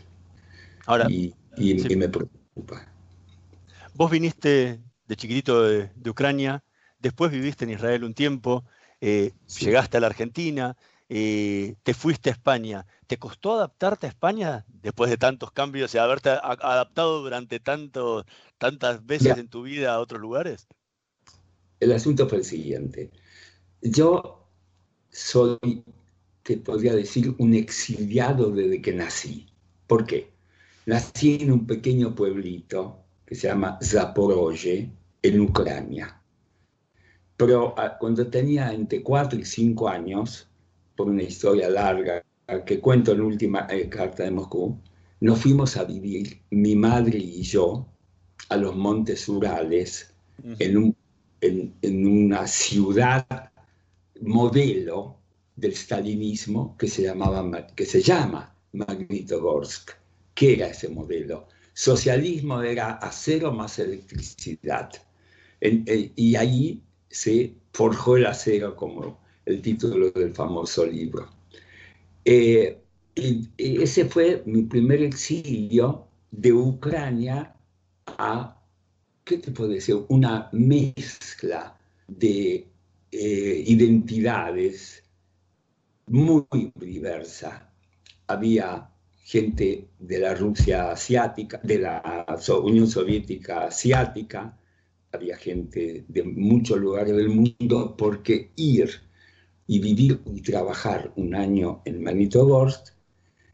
Ahora, 0.86 1.08
y, 1.10 1.34
me 1.58 2.10
preocupa. 2.10 2.89
Vos 4.00 4.10
viniste 4.10 4.80
de 5.08 5.16
chiquitito 5.18 5.62
de, 5.62 6.10
Ucrania, 6.10 6.64
después 7.00 7.34
viviste 7.34 7.66
en 7.66 7.72
Israel 7.72 8.06
un 8.06 8.14
tiempo, 8.14 8.64
eh, 9.02 9.34
llegaste 9.60 9.98
a 9.98 10.00
la 10.00 10.08
Argentina, 10.08 10.78
eh, 11.10 11.76
te 11.84 11.94
fuiste 11.94 12.30
a 12.30 12.32
España. 12.32 12.86
¿Te 13.08 13.18
costó 13.18 13.56
adaptarte 13.56 14.06
a 14.06 14.10
España 14.10 14.66
después 14.70 15.10
de 15.10 15.18
tantos 15.18 15.52
cambios 15.52 15.94
y 15.94 15.98
haberte 15.98 16.30
adaptado 16.30 17.22
durante 17.22 17.60
tanto, 17.60 18.26
tantas 18.58 19.06
veces 19.06 19.38
en 19.38 19.50
tu 19.50 19.64
vida 19.64 19.94
a 19.94 20.00
otros 20.00 20.22
lugares? 20.22 20.70
El 21.82 21.92
asunto 21.92 22.30
fue 22.30 22.38
el 22.38 22.46
siguiente. 22.46 23.12
Yo 23.82 24.48
soy, 25.10 25.84
te 26.44 26.56
podría 26.56 26.96
decir, 26.96 27.36
un 27.38 27.54
exiliado 27.54 28.50
desde 28.50 28.82
que 28.82 28.94
nací. 28.94 29.48
¿Por 29.88 30.06
qué? 30.06 30.32
Nací 30.86 31.40
en 31.42 31.52
un 31.52 31.68
pequeño 31.68 32.16
pueblito 32.16 33.09
que 33.30 33.36
se 33.36 33.48
llama 33.48 33.78
Zaporozhye, 33.84 34.90
en 35.22 35.40
Ucrania. 35.40 36.20
Pero 37.38 37.76
ah, 37.78 37.96
cuando 38.00 38.26
tenía 38.26 38.74
entre 38.74 39.04
4 39.04 39.38
y 39.38 39.46
5 39.46 39.88
años, 39.88 40.50
por 40.96 41.10
una 41.10 41.22
historia 41.22 41.70
larga 41.70 42.26
que 42.66 42.80
cuento 42.80 43.12
en 43.12 43.20
la 43.20 43.26
última 43.26 43.68
eh, 43.70 43.88
carta 43.88 44.24
de 44.24 44.32
Moscú, 44.32 44.80
nos 45.20 45.42
fuimos 45.42 45.78
a 45.78 45.84
vivir, 45.84 46.42
mi 46.50 46.76
madre 46.76 47.20
y 47.20 47.44
yo, 47.44 47.86
a 48.50 48.58
los 48.58 48.76
Montes 48.76 49.30
Urales, 49.30 50.12
en, 50.58 50.96
en, 51.42 52.08
una 52.08 52.48
ciudad 52.48 53.28
modelo 54.22 55.18
del 55.56 55.76
stalinismo 55.76 56.76
que 56.78 56.88
se, 56.88 57.04
llamaba, 57.04 57.68
que 57.76 57.86
se 57.86 58.02
llama 58.02 58.56
Magnitogorsk. 58.72 59.92
¿Qué 60.34 60.54
era 60.54 60.70
ese 60.70 60.90
modelo? 60.90 61.48
Socialismo 61.80 62.62
era 62.62 62.96
acero 62.96 63.54
más 63.54 63.80
electricidad. 63.80 64.92
Y 65.62 66.36
ahí 66.36 66.84
se 67.08 67.54
forjó 67.72 68.18
el 68.18 68.26
acero 68.26 68.76
como 68.76 69.22
el 69.46 69.62
título 69.62 70.12
del 70.12 70.34
famoso 70.34 70.86
libro. 70.86 71.30
Eh, 72.26 72.82
ese 73.56 74.04
fue 74.10 74.44
mi 74.46 74.64
primer 74.64 75.02
exilio 75.04 76.06
de 76.32 76.52
Ucrania 76.52 77.56
a, 78.08 78.62
¿qué 79.24 79.38
te 79.38 79.52
puedo 79.52 79.70
decir? 79.70 80.04
Una 80.10 80.50
mezcla 80.52 81.80
de 82.10 82.68
eh, 83.10 83.64
identidades 83.66 85.02
muy 86.08 86.74
diversa. 86.76 87.72
Había 88.28 88.90
gente 89.30 89.88
de 90.00 90.18
la 90.18 90.34
Rusia 90.34 90.90
asiática, 90.92 91.62
de 91.64 91.78
la 91.78 92.26
Unión 92.64 92.88
Soviética 92.88 93.66
asiática, 93.66 94.58
había 95.12 95.38
gente 95.38 96.04
de 96.08 96.24
muchos 96.24 96.80
lugares 96.80 97.16
del 97.16 97.30
mundo, 97.30 97.96
porque 97.96 98.52
ir 98.56 98.90
y 99.68 99.78
vivir 99.78 100.20
y 100.34 100.42
trabajar 100.42 101.14
un 101.16 101.36
año 101.36 101.84
en 101.86 102.02
Magnitogorsk 102.02 102.88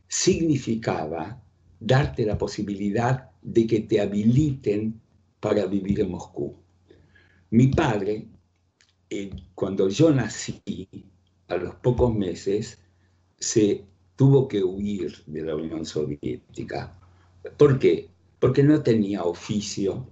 significaba 0.07 1.43
darte 1.77 2.25
la 2.25 2.37
posibilidad 2.37 3.31
de 3.41 3.67
que 3.67 3.81
te 3.81 3.99
habiliten 3.99 5.01
para 5.41 5.65
vivir 5.65 5.99
en 5.99 6.11
Moscú. 6.11 6.55
Mi 7.49 7.67
padre, 7.67 8.29
eh, 9.09 9.29
cuando 9.53 9.89
yo 9.89 10.09
nací, 10.09 10.61
a 11.49 11.57
los 11.57 11.75
pocos 11.75 12.15
meses, 12.15 12.79
se 13.37 13.83
tuvo 14.15 14.47
que 14.47 14.63
huir 14.63 15.23
de 15.25 15.41
la 15.41 15.55
Unión 15.55 15.85
Soviética. 15.85 16.97
¿Por 17.57 17.79
qué? 17.79 18.09
Porque 18.39 18.63
no 18.63 18.81
tenía 18.81 19.23
oficio, 19.23 20.07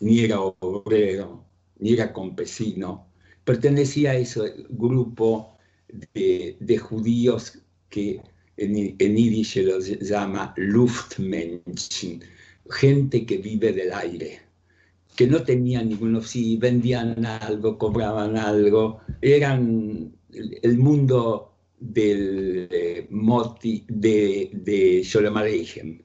ni 0.00 0.20
era 0.20 0.40
obrero, 0.40 1.44
ni 1.78 1.92
era 1.92 2.12
campesino, 2.12 3.06
pertenecía 3.44 4.12
a 4.12 4.16
ese 4.16 4.40
grupo 4.68 5.56
de, 5.88 6.78
judíos 6.78 7.58
que 7.88 8.20
en, 8.56 8.96
en 8.98 9.16
yiddish 9.16 9.54
se 9.54 9.62
los 9.62 9.88
llama 10.00 10.52
Luftmenschen, 10.56 12.22
gente 12.70 13.24
que 13.24 13.38
vive 13.38 13.72
del 13.72 13.92
aire, 13.92 14.40
que 15.16 15.26
no 15.26 15.42
tenían 15.42 15.88
ninguno, 15.88 16.22
si 16.22 16.56
vendían 16.58 17.24
algo, 17.26 17.78
cobraban 17.78 18.36
algo, 18.36 19.00
eran 19.20 20.12
el, 20.62 20.78
mundo 20.78 21.47
del 21.80 22.68
eh, 22.70 23.06
moti, 23.10 23.84
de, 23.88 24.50
de 24.52 25.02
Sholem 25.02 25.36
Aleichem, 25.36 26.02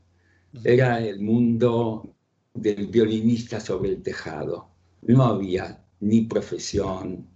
era 0.64 1.00
el 1.04 1.20
mundo 1.20 2.16
del 2.54 2.88
violinista 2.88 3.60
sobre 3.60 3.90
el 3.90 4.02
tejado. 4.02 4.70
No 5.02 5.24
había 5.24 5.84
ni 6.00 6.22
profesión, 6.22 7.28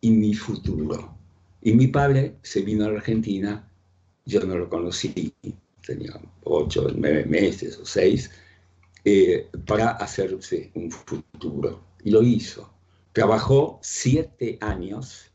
y 0.00 0.10
mi 0.10 0.34
futuro. 0.34 1.16
Y 1.62 1.72
mi 1.72 1.88
padre 1.88 2.36
se 2.42 2.62
vino 2.62 2.84
a 2.84 2.90
la 2.90 2.98
Argentina, 2.98 3.68
yo 4.24 4.40
no 4.40 4.56
lo 4.56 4.68
conocí, 4.68 5.32
tenía 5.84 6.20
ocho, 6.44 6.88
nueve 6.94 7.24
meses 7.24 7.78
o 7.78 7.84
seis, 7.84 8.30
eh, 9.04 9.48
para 9.66 9.90
hacerse 9.90 10.70
un 10.74 10.90
futuro. 10.90 11.80
Y 12.04 12.10
lo 12.10 12.22
hizo. 12.22 12.70
Trabajó 13.12 13.78
siete 13.82 14.58
años 14.60 15.25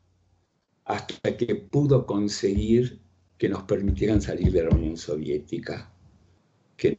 hasta 0.85 1.37
que 1.37 1.55
pudo 1.55 2.05
conseguir 2.05 3.01
que 3.37 3.49
nos 3.49 3.63
permitieran 3.63 4.21
salir 4.21 4.51
de 4.51 4.63
la 4.63 4.75
Unión 4.75 4.97
Soviética. 4.97 5.91
Que 6.77 6.97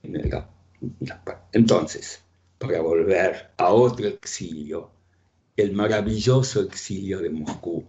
Entonces, 1.52 2.24
para 2.58 2.80
volver 2.80 3.52
a 3.56 3.72
otro 3.72 4.06
exilio, 4.06 4.90
el 5.56 5.72
maravilloso 5.72 6.62
exilio 6.62 7.20
de 7.20 7.30
Moscú, 7.30 7.84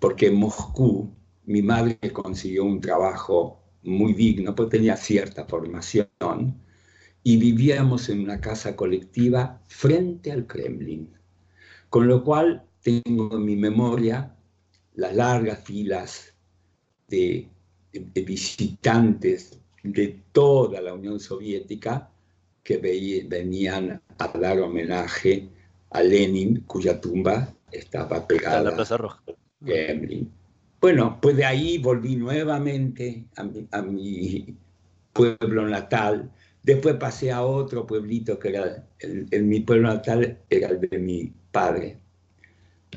porque 0.00 0.26
en 0.26 0.36
Moscú 0.36 1.14
mi 1.44 1.62
madre 1.62 1.98
consiguió 2.12 2.64
un 2.64 2.80
trabajo 2.80 3.62
muy 3.82 4.14
digno, 4.14 4.54
porque 4.54 4.78
tenía 4.78 4.96
cierta 4.96 5.44
formación, 5.44 6.60
y 7.22 7.36
vivíamos 7.36 8.08
en 8.08 8.20
una 8.20 8.40
casa 8.40 8.76
colectiva 8.76 9.62
frente 9.68 10.32
al 10.32 10.46
Kremlin, 10.46 11.12
con 11.88 12.06
lo 12.06 12.22
cual 12.24 12.64
tengo 12.82 13.36
en 13.36 13.44
mi 13.44 13.56
memoria 13.56 14.36
las 14.96 15.14
largas 15.14 15.60
filas 15.64 16.34
de, 17.08 17.48
de 17.92 18.22
visitantes 18.22 19.58
de 19.82 20.20
toda 20.32 20.80
la 20.80 20.94
Unión 20.94 21.20
Soviética 21.20 22.10
que 22.62 22.78
venían 22.78 24.02
a 24.18 24.38
dar 24.38 24.58
homenaje 24.58 25.48
a 25.90 26.02
Lenin, 26.02 26.62
cuya 26.66 27.00
tumba 27.00 27.54
estaba 27.70 28.26
pegada 28.26 28.58
a 28.58 28.62
la 28.62 28.74
Plaza 28.74 28.96
Roja. 28.96 29.22
Bueno, 30.80 31.18
pues 31.20 31.36
de 31.36 31.44
ahí 31.44 31.78
volví 31.78 32.16
nuevamente 32.16 33.24
a 33.36 33.82
mi, 33.82 34.56
pueblo 35.12 35.66
natal. 35.68 36.30
Después 36.62 36.96
pasé 36.96 37.32
a 37.32 37.42
otro 37.42 37.86
pueblito 37.86 38.38
que 38.38 38.48
era, 38.48 38.86
el, 38.98 39.44
mi 39.44 39.60
pueblo 39.60 39.88
natal 39.88 40.38
era 40.50 40.68
el 40.68 40.80
de 40.80 40.98
mi 40.98 41.32
padre, 41.50 41.98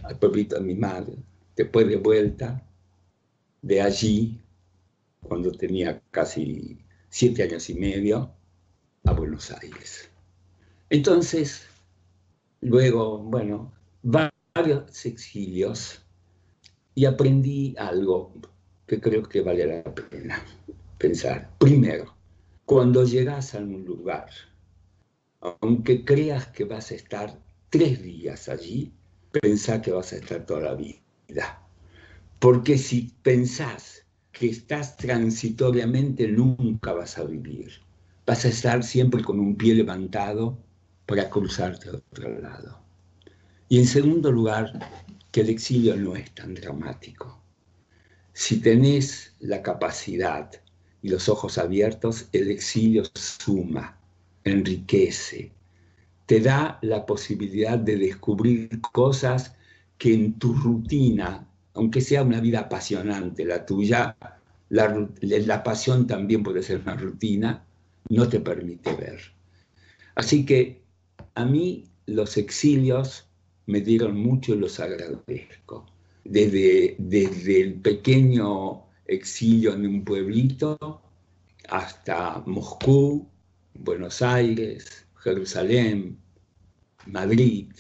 al 0.04 0.18
pueblito 0.18 0.56
de 0.56 0.62
mi 0.62 0.76
madre. 0.76 1.14
Después 1.60 1.90
de 1.90 1.98
vuelta, 1.98 2.66
de 3.62 3.82
allí 3.82 4.40
cuando 5.20 5.52
tenía 5.52 6.02
casi 6.10 6.80
siete 7.10 7.44
años 7.44 7.70
y 7.70 7.74
medio, 7.74 8.32
a 9.04 9.12
Buenos 9.12 9.52
Aires. 9.52 10.10
Entonces, 10.90 11.68
luego, 12.62 13.18
bueno, 13.18 13.74
varios 14.04 15.06
exilios 15.06 16.02
y 16.96 17.04
aprendí 17.04 17.76
algo 17.78 18.32
que 18.88 19.02
creo 19.02 19.24
que 19.24 19.42
vale 19.42 19.66
la 19.66 19.84
pena 19.84 20.42
pensar. 20.98 21.52
Primero, 21.58 22.16
cuando 22.64 23.04
llegas 23.04 23.54
a 23.54 23.58
un 23.58 23.84
lugar, 23.84 24.30
aunque 25.42 26.06
creas 26.06 26.48
que 26.48 26.64
vas 26.64 26.92
a 26.92 26.96
estar 26.96 27.38
tres 27.70 28.02
días 28.02 28.48
allí, 28.48 28.94
pensá 29.42 29.82
que 29.82 29.92
vas 29.92 30.14
a 30.14 30.16
estar 30.16 30.46
toda 30.46 30.62
la 30.62 30.76
vida. 30.76 31.00
Porque 32.40 32.78
si 32.78 33.14
pensás 33.22 34.06
que 34.32 34.48
estás 34.48 34.96
transitoriamente, 34.98 36.28
nunca 36.28 36.94
vas 36.94 37.18
a 37.18 37.24
vivir. 37.24 37.72
Vas 38.26 38.46
a 38.46 38.50
estar 38.50 38.84
siempre 38.84 39.24
con 39.24 39.40
un 39.40 39.56
pie 39.56 39.76
levantado 39.76 40.58
para 41.06 41.30
cruzarte 41.30 41.90
al 41.90 41.96
otro 41.96 42.40
lado. 42.40 42.80
Y 43.68 43.80
en 43.80 43.86
segundo 43.86 44.32
lugar, 44.32 44.72
que 45.32 45.42
el 45.42 45.50
exilio 45.50 45.96
no 45.96 46.16
es 46.16 46.34
tan 46.34 46.54
dramático. 46.54 47.44
Si 48.34 48.62
tenés 48.62 49.36
la 49.40 49.62
capacidad 49.62 50.50
y 51.02 51.10
los 51.10 51.28
ojos 51.30 51.58
abiertos, 51.58 52.30
el 52.32 52.50
exilio 52.50 53.04
suma, 53.14 54.00
enriquece, 54.44 55.52
te 56.26 56.40
da 56.40 56.80
la 56.82 57.06
posibilidad 57.06 57.78
de 57.78 57.98
descubrir 57.98 58.82
cosas 58.94 59.56
que 60.00 60.14
en 60.14 60.40
tu 60.40 60.54
rutina, 60.54 61.46
aunque 61.74 62.02
sea 62.02 62.24
una 62.24 62.40
vida 62.40 62.62
apasionante, 62.62 63.46
la 63.46 63.66
tuya, 63.66 64.16
la, 64.70 65.64
pasión 65.64 66.08
también 66.08 66.42
puede 66.42 66.64
ser 66.64 66.80
una 66.80 66.96
rutina, 66.96 67.66
no 68.10 68.28
te 68.30 68.40
permite 68.40 68.96
ver. 68.96 69.20
Así 70.16 70.46
que 70.46 70.82
a 71.36 71.46
mí 71.46 71.84
los 72.06 72.38
exilios 72.38 73.28
me 73.66 73.82
dieron 73.82 74.16
mucho 74.18 74.56
y 74.56 74.60
los 74.60 74.80
agradezco. 74.80 75.86
Desde, 76.24 76.96
desde 76.98 77.62
el 77.62 77.74
pequeño 77.76 78.86
exilio 79.06 79.74
en 79.74 79.86
un 79.86 80.06
pueblito 80.06 81.02
hasta 81.68 82.42
Moscú, 82.46 83.28
Buenos 83.74 84.22
Aires, 84.22 85.06
Jerusalén, 85.18 86.18
Madrid, 87.06 87.72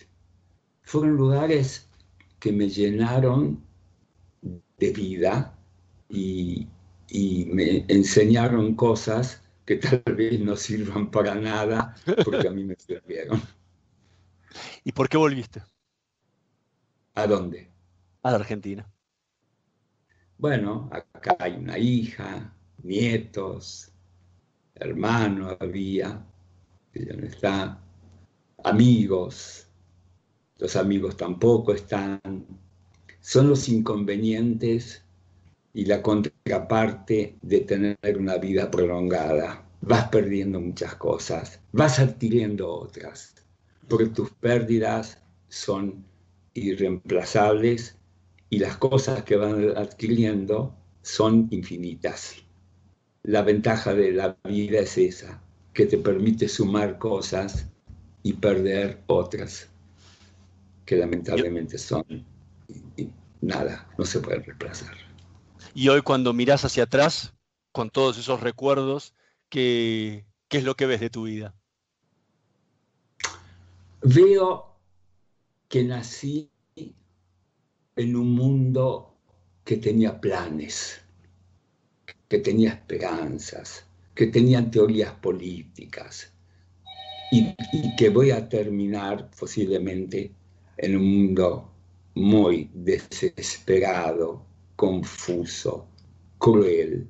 fueron 0.81 1.15
lugares 1.15 1.88
que 2.39 2.51
me 2.51 2.69
llenaron 2.69 3.63
de 4.41 4.91
vida 4.91 5.57
y, 6.09 6.67
me 7.51 7.85
enseñaron 7.87 8.75
cosas 8.75 9.41
que 9.65 9.77
tal 9.77 10.15
vez 10.15 10.39
no 10.39 10.55
sirvan 10.55 11.09
para 11.09 11.35
nada 11.35 11.95
porque 12.23 12.47
a 12.47 12.51
mí 12.51 12.63
me 12.63 12.75
sirvieron. 12.75 13.41
¿Y 14.83 14.91
por 14.91 15.09
qué 15.09 15.17
volviste? 15.17 15.61
¿A 17.15 17.27
dónde? 17.27 17.69
A 18.21 18.31
la 18.31 18.37
Argentina. 18.37 18.87
Bueno, 20.37 20.89
acá 20.91 21.35
hay 21.39 21.55
una 21.55 21.77
hija, 21.77 22.53
nietos, 22.83 23.91
hermano 24.75 25.57
había, 25.59 26.25
que 26.93 27.05
ya 27.05 27.13
no 27.13 27.25
está, 27.25 27.81
amigos, 28.63 29.68
los 30.59 30.75
amigos 30.75 31.17
tampoco 31.17 31.73
están. 31.73 32.19
Son 33.21 33.49
los 33.49 33.67
inconvenientes 33.69 35.03
y 35.73 35.85
la 35.85 36.01
contraparte 36.01 37.37
de 37.41 37.59
tener 37.61 38.17
una 38.17 38.37
vida 38.37 38.69
prolongada. 38.69 39.65
Vas 39.81 40.09
perdiendo 40.09 40.59
muchas 40.59 40.95
cosas, 40.95 41.61
vas 41.71 41.99
adquiriendo 41.99 42.69
otras, 42.69 43.33
porque 43.87 44.07
tus 44.07 44.29
pérdidas 44.31 45.21
son 45.47 46.03
irreemplazables 46.53 47.97
y 48.49 48.59
las 48.59 48.75
cosas 48.77 49.23
que 49.23 49.37
van 49.37 49.77
adquiriendo 49.77 50.75
son 51.01 51.47
infinitas. 51.51 52.35
La 53.23 53.41
ventaja 53.43 53.93
de 53.93 54.11
la 54.11 54.37
vida 54.43 54.79
es 54.79 54.97
esa, 54.97 55.41
que 55.73 55.85
te 55.85 55.97
permite 55.97 56.49
sumar 56.49 56.97
cosas 56.97 57.67
y 58.21 58.33
perder 58.33 59.01
otras, 59.07 59.68
que 60.89 60.95
lamentablemente 60.95 61.77
son 61.77 62.03
nada, 63.41 63.87
no 63.99 64.05
se 64.05 64.19
pueden 64.21 64.43
reemplazar. 64.43 64.95
Y 65.75 65.87
hoy 65.87 66.01
cuando 66.01 66.33
miras 66.33 66.65
hacia 66.65 66.85
atrás, 66.85 67.35
con 67.71 67.91
todos 67.91 68.17
esos 68.17 68.41
recuerdos, 68.41 69.13
¿qué, 69.49 70.25
qué 70.47 70.57
es 70.57 70.63
lo 70.63 70.73
que 70.73 70.87
ves 70.87 70.99
de 70.99 71.11
tu 71.11 71.25
vida? 71.25 71.53
Veo 74.01 74.79
que 75.67 75.83
nací 75.83 76.49
en 76.75 78.15
un 78.15 78.33
mundo 78.33 79.13
que 79.63 79.77
tenía 79.77 80.19
planes, 80.19 81.01
que 82.27 82.39
tenía 82.39 82.71
esperanzas, 82.71 83.85
que 84.15 84.25
tenía 84.25 84.71
teorías 84.71 85.13
políticas 85.13 86.33
y, 87.31 87.55
que 87.95 88.09
voy 88.09 88.31
a 88.31 88.49
terminar 88.49 89.29
posiblemente 89.39 90.33
en 90.81 90.95
un 90.95 91.05
mundo 91.05 91.71
muy 92.15 92.69
desesperado, 92.73 94.45
confuso, 94.75 95.87
cruel, 96.37 97.07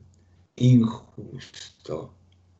injusto, 0.55 2.13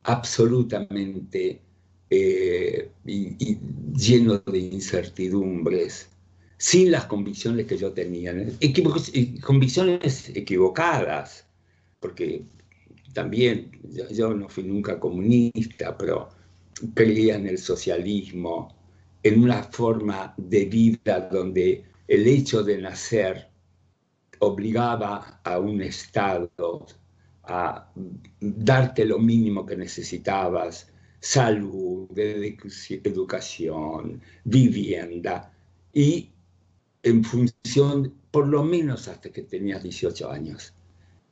absolutamente 0.04 1.60
eh, 2.08 2.90
lleno 3.04 4.38
de 4.38 4.58
incertidumbres, 4.58 6.10
sin 6.56 6.90
las 6.90 7.06
convicciones 7.06 7.66
que 7.66 7.76
yo 7.76 7.92
tenía, 7.92 8.34
convicciones 9.42 10.28
equivocadas, 10.34 11.46
porque 11.98 12.44
también 13.12 13.70
yo, 14.10 14.34
no 14.34 14.48
fui 14.48 14.64
nunca 14.64 15.00
comunista, 15.00 15.96
pero 15.96 16.28
creía 16.94 17.36
en 17.36 17.48
el 17.48 17.58
socialismo, 17.58 18.79
en 19.22 19.42
una 19.42 19.62
forma 19.64 20.34
de 20.36 20.64
vida 20.64 21.20
donde 21.20 21.84
el 22.08 22.26
hecho 22.26 22.62
de 22.62 22.78
nacer 22.78 23.48
obligaba 24.40 25.40
a 25.44 25.58
un 25.58 25.82
Estado 25.82 26.86
a 27.44 27.92
darte 28.40 29.04
lo 29.04 29.18
mínimo 29.18 29.66
que 29.66 29.76
necesitabas, 29.76 30.90
salud, 31.20 32.08
educación, 33.04 34.22
vivienda, 34.44 35.52
y 35.92 36.30
en 37.02 37.24
función, 37.24 38.14
por 38.30 38.46
lo 38.46 38.62
menos 38.62 39.08
hasta 39.08 39.30
que 39.30 39.42
tenías 39.42 39.82
18 39.82 40.30
años, 40.30 40.74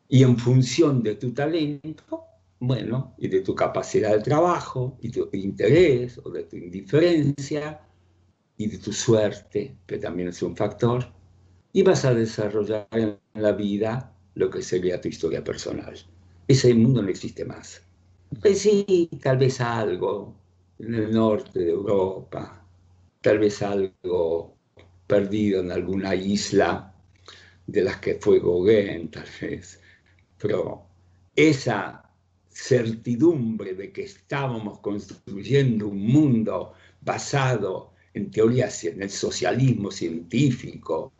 y 0.09 0.22
en 0.22 0.37
función 0.37 1.03
de 1.03 1.14
tu 1.14 1.33
talento, 1.33 2.28
bueno, 2.61 3.14
y 3.18 3.29
de 3.29 3.40
tu 3.40 3.55
capacidad 3.55 4.12
de 4.16 4.23
trabajo, 4.23 4.99
y 5.01 5.11
tu 5.11 5.29
interés, 5.33 6.18
o 6.25 6.31
de 6.31 6.44
tu 6.44 6.57
indiferencia, 6.57 7.81
y 8.57 8.66
de 8.66 8.79
tu 8.79 8.92
suerte, 8.92 9.77
que 9.87 9.99
también 9.99 10.29
es 10.29 10.42
un 10.42 10.57
factor, 10.57 11.07
y 11.73 11.83
vas 11.83 12.05
a 12.05 12.14
desarrollar 12.14 12.88
en 12.92 13.18
la 13.35 13.53
vida 13.53 14.12
lo 14.35 14.51
que 14.51 14.62
sería 14.62 15.01
tu 15.01 15.09
historia 15.09 15.44
personal. 15.44 15.94
Ese 16.49 16.75
mundo 16.75 17.03
no 17.03 17.09
existe 17.09 17.44
más. 17.44 17.83
Pues 18.40 18.61
sí, 18.61 19.09
tal 19.23 19.38
vez 19.38 19.61
algo 19.61 20.35
en 20.79 20.94
el 20.94 21.12
norte 21.12 21.61
de 21.61 21.71
Europa, 21.71 22.64
tal 23.21 23.38
vez 23.38 23.62
algo 23.62 24.57
perdido 25.07 25.61
en 25.61 25.73
alguna 25.73 26.14
isla 26.14 26.94
de 27.66 27.83
las 27.83 27.99
que 27.99 28.14
fue 28.14 28.40
Gauguin, 28.40 29.11
tal 29.11 29.27
vez. 29.40 29.81
Pero 30.38 30.87
esa 31.35 32.08
certidumbre 32.59 33.75
de 33.75 33.92
que 33.92 34.03
estábamos 34.03 34.81
construyendo 34.81 35.87
un 35.87 36.05
mundo 36.09 36.75
basado 37.01 37.92
en 38.14 38.33
teorías, 38.33 38.83
en 38.83 39.01
el 39.01 39.11
socialismo 39.11 39.92
científico, 39.92 41.12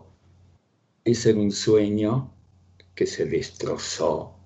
ese 1.05 1.31
era 1.31 1.39
un 1.39 1.53
sueño 1.53 2.35
que 2.95 3.07
se 3.07 3.25
destrozó 3.25 4.37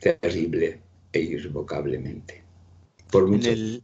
terrible 0.00 0.80
e 1.12 1.20
irrevocablemente. 1.20 2.42
Por 3.10 3.28
en, 3.28 3.44
el, 3.44 3.82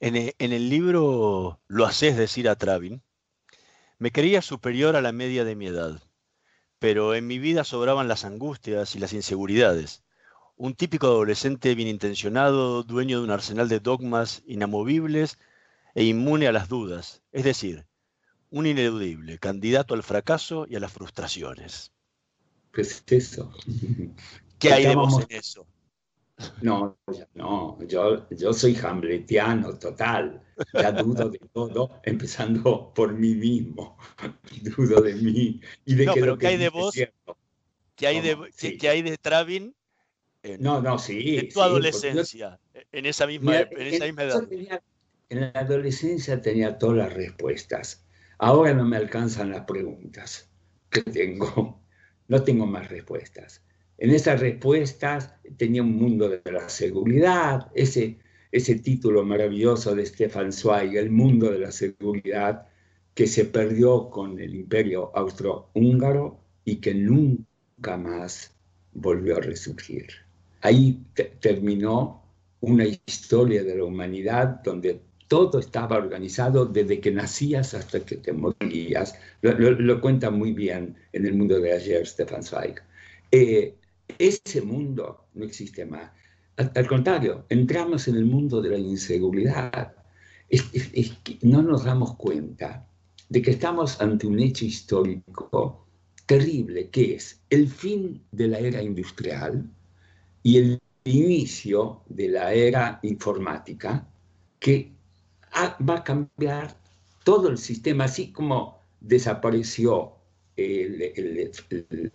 en, 0.00 0.52
el, 0.52 0.70
libro 0.70 1.60
Lo 1.68 1.84
haces 1.84 2.16
decir 2.16 2.48
a 2.48 2.56
Travin, 2.56 3.02
me 3.98 4.12
creía 4.12 4.40
superior 4.40 4.96
a 4.96 5.02
la 5.02 5.12
media 5.12 5.44
de 5.44 5.54
mi 5.54 5.66
edad, 5.66 6.02
pero 6.78 7.14
en 7.14 7.26
mi 7.26 7.38
vida 7.38 7.64
sobraban 7.64 8.08
las 8.08 8.24
angustias 8.24 8.96
y 8.96 8.98
las 8.98 9.12
inseguridades. 9.12 10.02
Un 10.58 10.74
típico 10.74 11.06
adolescente 11.06 11.76
bien 11.76 11.86
intencionado, 11.86 12.82
dueño 12.82 13.18
de 13.18 13.24
un 13.24 13.30
arsenal 13.30 13.68
de 13.68 13.78
dogmas 13.78 14.42
inamovibles 14.44 15.38
e 15.94 16.02
inmune 16.02 16.48
a 16.48 16.52
las 16.52 16.68
dudas, 16.68 17.22
es 17.30 17.44
decir, 17.44 17.86
un 18.50 18.66
ineludible 18.66 19.38
candidato 19.38 19.94
al 19.94 20.02
fracaso 20.02 20.66
y 20.68 20.74
a 20.74 20.80
las 20.80 20.92
frustraciones. 20.92 21.92
¿Qué 22.72 22.80
es 22.80 23.04
eso? 23.06 23.52
¿Qué 24.58 24.72
hay 24.72 24.86
de 24.86 24.96
vos 24.96 25.24
en 25.28 25.36
eso? 25.36 25.64
No, 26.60 26.98
no, 27.34 27.78
yo, 27.86 28.28
yo 28.30 28.52
soy 28.52 28.76
hamletiano 28.76 29.78
total. 29.78 30.42
Ya 30.74 30.90
dudo 30.90 31.30
de 31.30 31.38
todo, 31.52 32.00
empezando 32.02 32.92
por 32.94 33.12
mí 33.12 33.36
mismo. 33.36 33.96
Dudo 34.76 35.02
de 35.02 35.14
mí 35.14 35.60
y 35.84 35.94
de 35.94 36.06
que 36.06 36.20
lo 36.20 36.36
que 36.36 36.48
hay 36.48 36.56
de 36.56 36.68
vos? 36.68 36.94
¿Qué 37.94 38.06
hay, 38.06 38.20
de, 38.20 38.88
hay 38.88 39.02
de 39.02 39.18
Travin? 39.18 39.74
En, 40.42 40.62
no, 40.62 40.80
no, 40.80 40.98
sí. 40.98 41.38
En 41.38 41.48
tu 41.48 41.60
adolescencia, 41.60 42.58
en, 42.92 43.06
esa 43.06 43.26
misma, 43.26 43.60
en 43.60 43.86
esa 43.86 44.06
misma 44.06 44.22
edad. 44.22 44.48
en 45.28 45.40
la 45.40 45.48
adolescencia 45.54 46.40
tenía 46.40 46.78
todas 46.78 46.96
las 46.96 47.12
respuestas. 47.12 48.06
Ahora 48.38 48.72
no 48.72 48.84
me 48.84 48.96
alcanzan 48.96 49.50
las 49.50 49.64
preguntas 49.64 50.50
que 50.90 51.02
tengo. 51.02 51.80
No 52.30 52.42
tengo 52.42 52.66
más 52.66 52.90
respuestas. 52.90 53.62
En 53.96 54.10
esas 54.10 54.38
respuestas 54.40 55.32
tenía 55.56 55.82
un 55.82 55.96
mundo 55.96 56.28
de 56.28 56.42
la 56.52 56.68
seguridad, 56.68 57.72
ese, 57.74 58.18
ese 58.52 58.74
título 58.74 59.24
maravilloso 59.24 59.94
de 59.94 60.04
Stefan 60.04 60.52
Zweig, 60.52 60.94
el 60.98 61.08
mundo 61.08 61.50
de 61.50 61.58
la 61.58 61.72
seguridad, 61.72 62.68
que 63.14 63.26
se 63.26 63.46
perdió 63.46 64.10
con 64.10 64.38
el 64.38 64.54
imperio 64.54 65.10
austrohúngaro 65.16 66.38
y 66.66 66.76
que 66.76 66.94
nunca 66.94 67.96
más 67.96 68.54
volvió 68.92 69.38
a 69.38 69.40
resurgir. 69.40 70.27
Ahí 70.60 71.02
terminó 71.40 72.22
una 72.60 72.84
historia 72.84 73.62
de 73.62 73.76
la 73.76 73.84
humanidad 73.84 74.62
donde 74.62 75.00
todo 75.28 75.58
estaba 75.58 75.96
organizado 75.98 76.64
desde 76.64 77.00
que 77.00 77.12
nacías 77.12 77.74
hasta 77.74 78.00
que 78.00 78.16
te 78.16 78.32
morías. 78.32 79.14
Lo, 79.42 80.00
cuenta 80.00 80.30
muy 80.30 80.52
bien 80.52 80.96
en 81.12 81.26
el 81.26 81.34
mundo 81.34 81.60
de 81.60 81.72
ayer 81.72 82.06
Stefan 82.06 82.42
Zweig. 82.42 82.76
Eh, 83.30 83.74
ese 84.18 84.62
mundo 84.62 85.26
no 85.34 85.44
existe 85.44 85.84
más. 85.84 86.10
Al, 86.56 86.88
contrario, 86.88 87.44
entramos 87.50 88.08
en 88.08 88.16
el 88.16 88.24
mundo 88.24 88.60
de 88.60 88.70
la 88.70 88.78
inseguridad. 88.78 89.94
no 91.42 91.62
nos 91.62 91.84
damos 91.84 92.16
cuenta 92.16 92.84
de 93.28 93.42
que 93.42 93.52
estamos 93.52 94.00
ante 94.00 94.26
un 94.26 94.40
hecho 94.40 94.64
histórico 94.64 95.86
terrible, 96.26 96.88
que 96.88 97.14
es 97.14 97.40
el 97.50 97.68
fin 97.68 98.24
de 98.32 98.48
la 98.48 98.58
era 98.58 98.82
industrial 98.82 99.70
y 100.42 100.58
el 100.58 100.82
inicio 101.04 102.02
de 102.08 102.28
la 102.28 102.52
era 102.52 103.00
informática, 103.02 104.06
que 104.58 104.92
va 105.56 105.96
a 105.96 106.04
cambiar 106.04 106.76
todo 107.24 107.48
el 107.48 107.58
sistema, 107.58 108.04
así 108.04 108.32
como 108.32 108.82
desapareció 109.00 110.14
el 110.56 111.52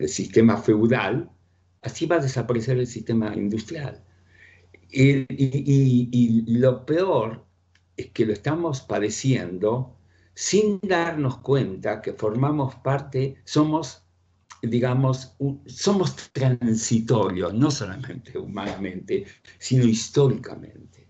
sistema 0.08 0.58
feudal, 0.58 1.30
así 1.82 2.06
va 2.06 2.18
a 2.18 2.20
desaparecer 2.20 2.78
el 2.78 2.88
sistema 2.88 3.34
industrial. 3.36 4.04
Y, 4.90 6.60
lo 6.60 6.86
peor 6.86 7.46
es 7.98 8.12
que 8.12 8.26
lo 8.26 8.34
estamos 8.34 8.82
padeciendo 8.82 9.98
sin 10.36 10.80
darnos 10.82 11.38
cuenta 11.40 12.02
que 12.02 12.14
formamos 12.14 12.76
parte, 12.76 13.38
somos, 13.44 14.03
digamos, 14.68 15.36
somos 15.66 16.16
transitorios, 16.32 17.54
no 17.54 17.70
solamente 17.70 18.38
humanamente, 18.38 19.26
sino 19.60 19.86
históricamente. 19.86 21.08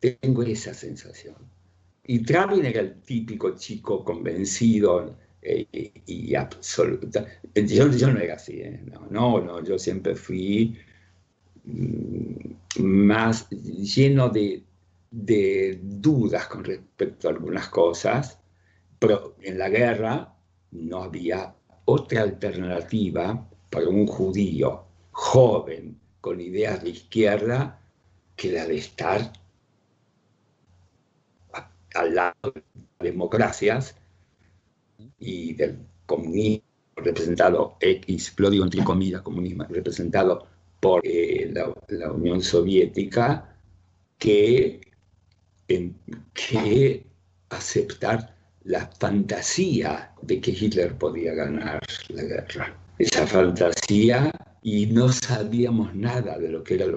Tengo 0.00 0.42
esa 0.42 0.74
sensación. 0.74 1.36
Y 2.04 2.20
Travin 2.20 2.64
era 2.64 2.80
el 2.80 3.00
típico 3.02 3.54
chico 3.56 4.04
convencido, 4.04 5.16
eh, 5.44 5.92
y 6.06 6.34
absoluta. 6.36 7.26
Yo, 7.54 7.88
no 7.88 8.20
era 8.20 8.34
así, 8.34 8.60
¿eh? 8.60 8.80
no, 9.10 9.40
no, 9.40 9.64
yo 9.64 9.76
siempre 9.76 10.14
fui 10.14 10.78
mm, 11.64 12.80
más 12.80 13.50
lleno 13.50 14.28
de, 14.28 14.62
de, 15.10 15.80
dudas 15.82 16.46
con 16.46 16.62
respecto 16.62 17.26
a 17.26 17.32
algunas 17.32 17.68
cosas, 17.68 18.38
pero 19.00 19.36
en 19.42 19.58
la 19.58 19.68
guerra 19.68 20.32
no 20.70 21.02
había 21.02 21.56
otra 21.84 22.22
alternativa 22.22 23.48
para 23.70 23.88
un 23.88 24.06
judío 24.06 24.84
joven 25.10 25.98
con 26.20 26.40
ideas 26.40 26.82
de 26.82 26.90
izquierda 26.90 27.80
que 28.36 28.52
la 28.52 28.66
de 28.66 28.76
estar 28.76 29.32
al 31.94 32.14
lado 32.14 32.52
de 32.54 32.62
las 32.74 33.12
democracias 33.12 33.96
y 35.18 35.54
del 35.54 35.78
comunismo 36.06 36.64
representado, 36.96 37.76
X, 37.80 38.34
digo 38.50 38.64
entre 38.64 38.84
comillas, 38.84 39.22
comunismo, 39.22 39.64
representado 39.64 40.46
por 40.80 41.00
eh, 41.04 41.52
la, 41.88 42.12
Unión 42.12 42.42
Soviética, 42.42 43.56
que, 44.18 44.80
que 46.34 47.06
aceptar 47.48 48.36
la 48.64 48.90
fantasía 48.98 50.12
de 50.22 50.40
que 50.40 50.52
Hitler 50.52 50.96
podía 50.96 51.34
ganar 51.34 51.80
la 52.08 52.22
guerra. 52.22 52.76
Esa 52.98 53.26
fantasía, 53.26 54.30
y 54.62 54.86
no 54.86 55.10
sabíamos 55.10 55.94
nada 55.94 56.38
de 56.38 56.48
lo 56.48 56.62
que 56.62 56.74
era 56.74 56.84
el, 56.84 56.94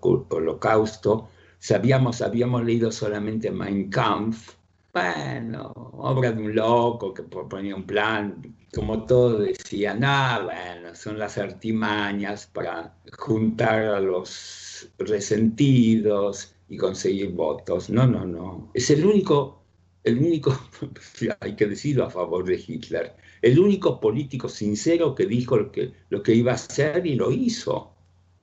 holocausto, 0.00 1.28
sabíamos, 1.58 2.22
habíamos 2.22 2.64
leído 2.64 2.90
solamente 2.90 3.50
Mein 3.50 3.90
Kampf, 3.90 4.54
bueno, 4.94 5.72
obra 5.74 6.30
de 6.30 6.40
un 6.40 6.54
loco 6.54 7.12
que 7.12 7.24
proponía 7.24 7.74
un 7.74 7.84
plan, 7.84 8.40
como 8.72 9.04
todos 9.04 9.40
decían, 9.40 10.04
ah, 10.04 10.42
bueno, 10.44 10.94
son 10.94 11.18
las 11.18 11.36
artimañas 11.36 12.46
para 12.46 12.94
juntar 13.18 13.86
a 13.86 14.00
los 14.00 14.88
resentidos 14.98 16.54
y 16.68 16.76
conseguir 16.76 17.32
votos. 17.32 17.90
No, 17.90 18.06
no, 18.06 18.24
no. 18.24 18.70
Es 18.72 18.88
el 18.90 19.04
único, 19.04 19.63
el 20.04 20.18
único, 20.18 20.56
hay 21.40 21.56
que 21.56 21.66
decirlo 21.66 22.04
a 22.04 22.10
favor 22.10 22.44
de 22.44 22.62
Hitler, 22.64 23.16
el 23.42 23.58
único 23.58 23.98
político 24.00 24.48
sincero 24.48 25.14
que 25.14 25.26
dijo 25.26 25.56
lo 25.56 25.72
que, 25.72 25.92
lo 26.10 26.22
que 26.22 26.34
iba 26.34 26.52
a 26.52 26.56
hacer 26.56 27.06
y 27.06 27.14
lo 27.14 27.32
hizo. 27.32 27.96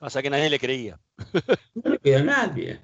sea 0.08 0.22
que 0.22 0.30
nadie 0.30 0.50
le 0.50 0.60
creía. 0.60 1.00
No 1.76 1.92
le 1.92 2.00
creía 2.00 2.20
a 2.20 2.24
nadie. 2.24 2.82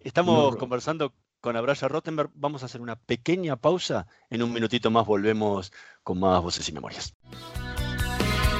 Estamos 0.00 0.56
conversando 0.56 1.14
con 1.40 1.56
Abraya 1.56 1.88
Rottenberg. 1.88 2.30
Vamos 2.34 2.62
a 2.62 2.66
hacer 2.66 2.80
una 2.80 2.96
pequeña 2.96 3.56
pausa. 3.56 4.06
En 4.28 4.42
un 4.42 4.52
minutito 4.52 4.90
más 4.90 5.06
volvemos 5.06 5.72
con 6.02 6.20
más 6.20 6.42
voces 6.42 6.68
y 6.68 6.72
memorias. 6.72 7.14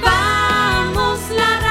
Vamos 0.03 1.19
la 1.31 1.70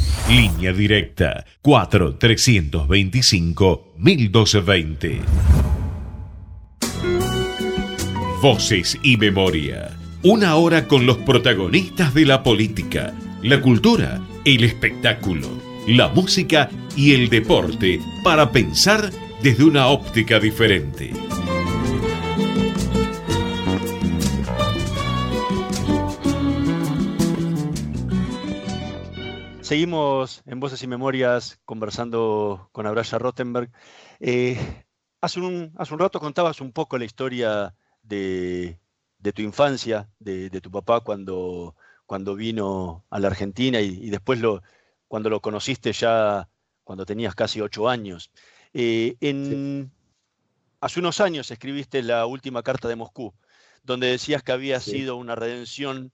Línea 0.29 0.71
directa 0.73 1.45
4 1.61 2.15
325 2.15 3.93
1220. 3.97 5.21
Voces 8.41 8.97
y 9.03 9.17
memoria. 9.17 9.91
Una 10.23 10.55
hora 10.55 10.87
con 10.87 11.05
los 11.05 11.17
protagonistas 11.17 12.13
de 12.13 12.25
la 12.25 12.43
política, 12.43 13.13
la 13.43 13.61
cultura, 13.61 14.21
el 14.45 14.63
espectáculo, 14.63 15.47
la 15.87 16.07
música 16.09 16.69
y 16.95 17.13
el 17.13 17.29
deporte 17.29 17.99
para 18.23 18.51
pensar 18.51 19.11
desde 19.41 19.63
una 19.63 19.87
óptica 19.87 20.39
diferente. 20.39 21.11
Seguimos 29.71 30.43
en 30.47 30.59
Voces 30.59 30.83
y 30.83 30.87
Memorias 30.87 31.61
conversando 31.63 32.67
con 32.73 32.87
Abraya 32.87 33.17
Rottenberg. 33.17 33.71
Eh, 34.19 34.59
hace, 35.21 35.39
un, 35.39 35.71
hace 35.77 35.93
un 35.93 35.99
rato 36.01 36.19
contabas 36.19 36.59
un 36.59 36.73
poco 36.73 36.97
la 36.97 37.05
historia 37.05 37.73
de, 38.03 38.77
tu 39.33 39.41
infancia, 39.41 40.09
de, 40.19 40.49
tu 40.59 40.69
papá 40.69 40.99
cuando, 40.99 41.77
cuando 42.05 42.35
vino 42.35 43.05
a 43.09 43.17
la 43.17 43.27
Argentina 43.29 43.79
y, 43.79 44.09
después 44.09 44.41
lo, 44.41 44.61
cuando 45.07 45.29
lo 45.29 45.39
conociste 45.39 45.93
ya 45.93 46.49
cuando 46.83 47.05
tenías 47.05 47.33
casi 47.33 47.61
ocho 47.61 47.87
años. 47.87 48.29
Eh, 48.73 49.15
en, 49.21 49.89
Hace 50.81 50.99
unos 50.99 51.21
años 51.21 51.49
escribiste 51.49 52.03
la 52.03 52.25
última 52.25 52.61
carta 52.61 52.89
de 52.89 52.97
Moscú, 52.97 53.33
donde 53.83 54.07
decías 54.07 54.43
que 54.43 54.51
había 54.51 54.81
sido 54.81 55.15
una 55.15 55.35
redención 55.35 56.11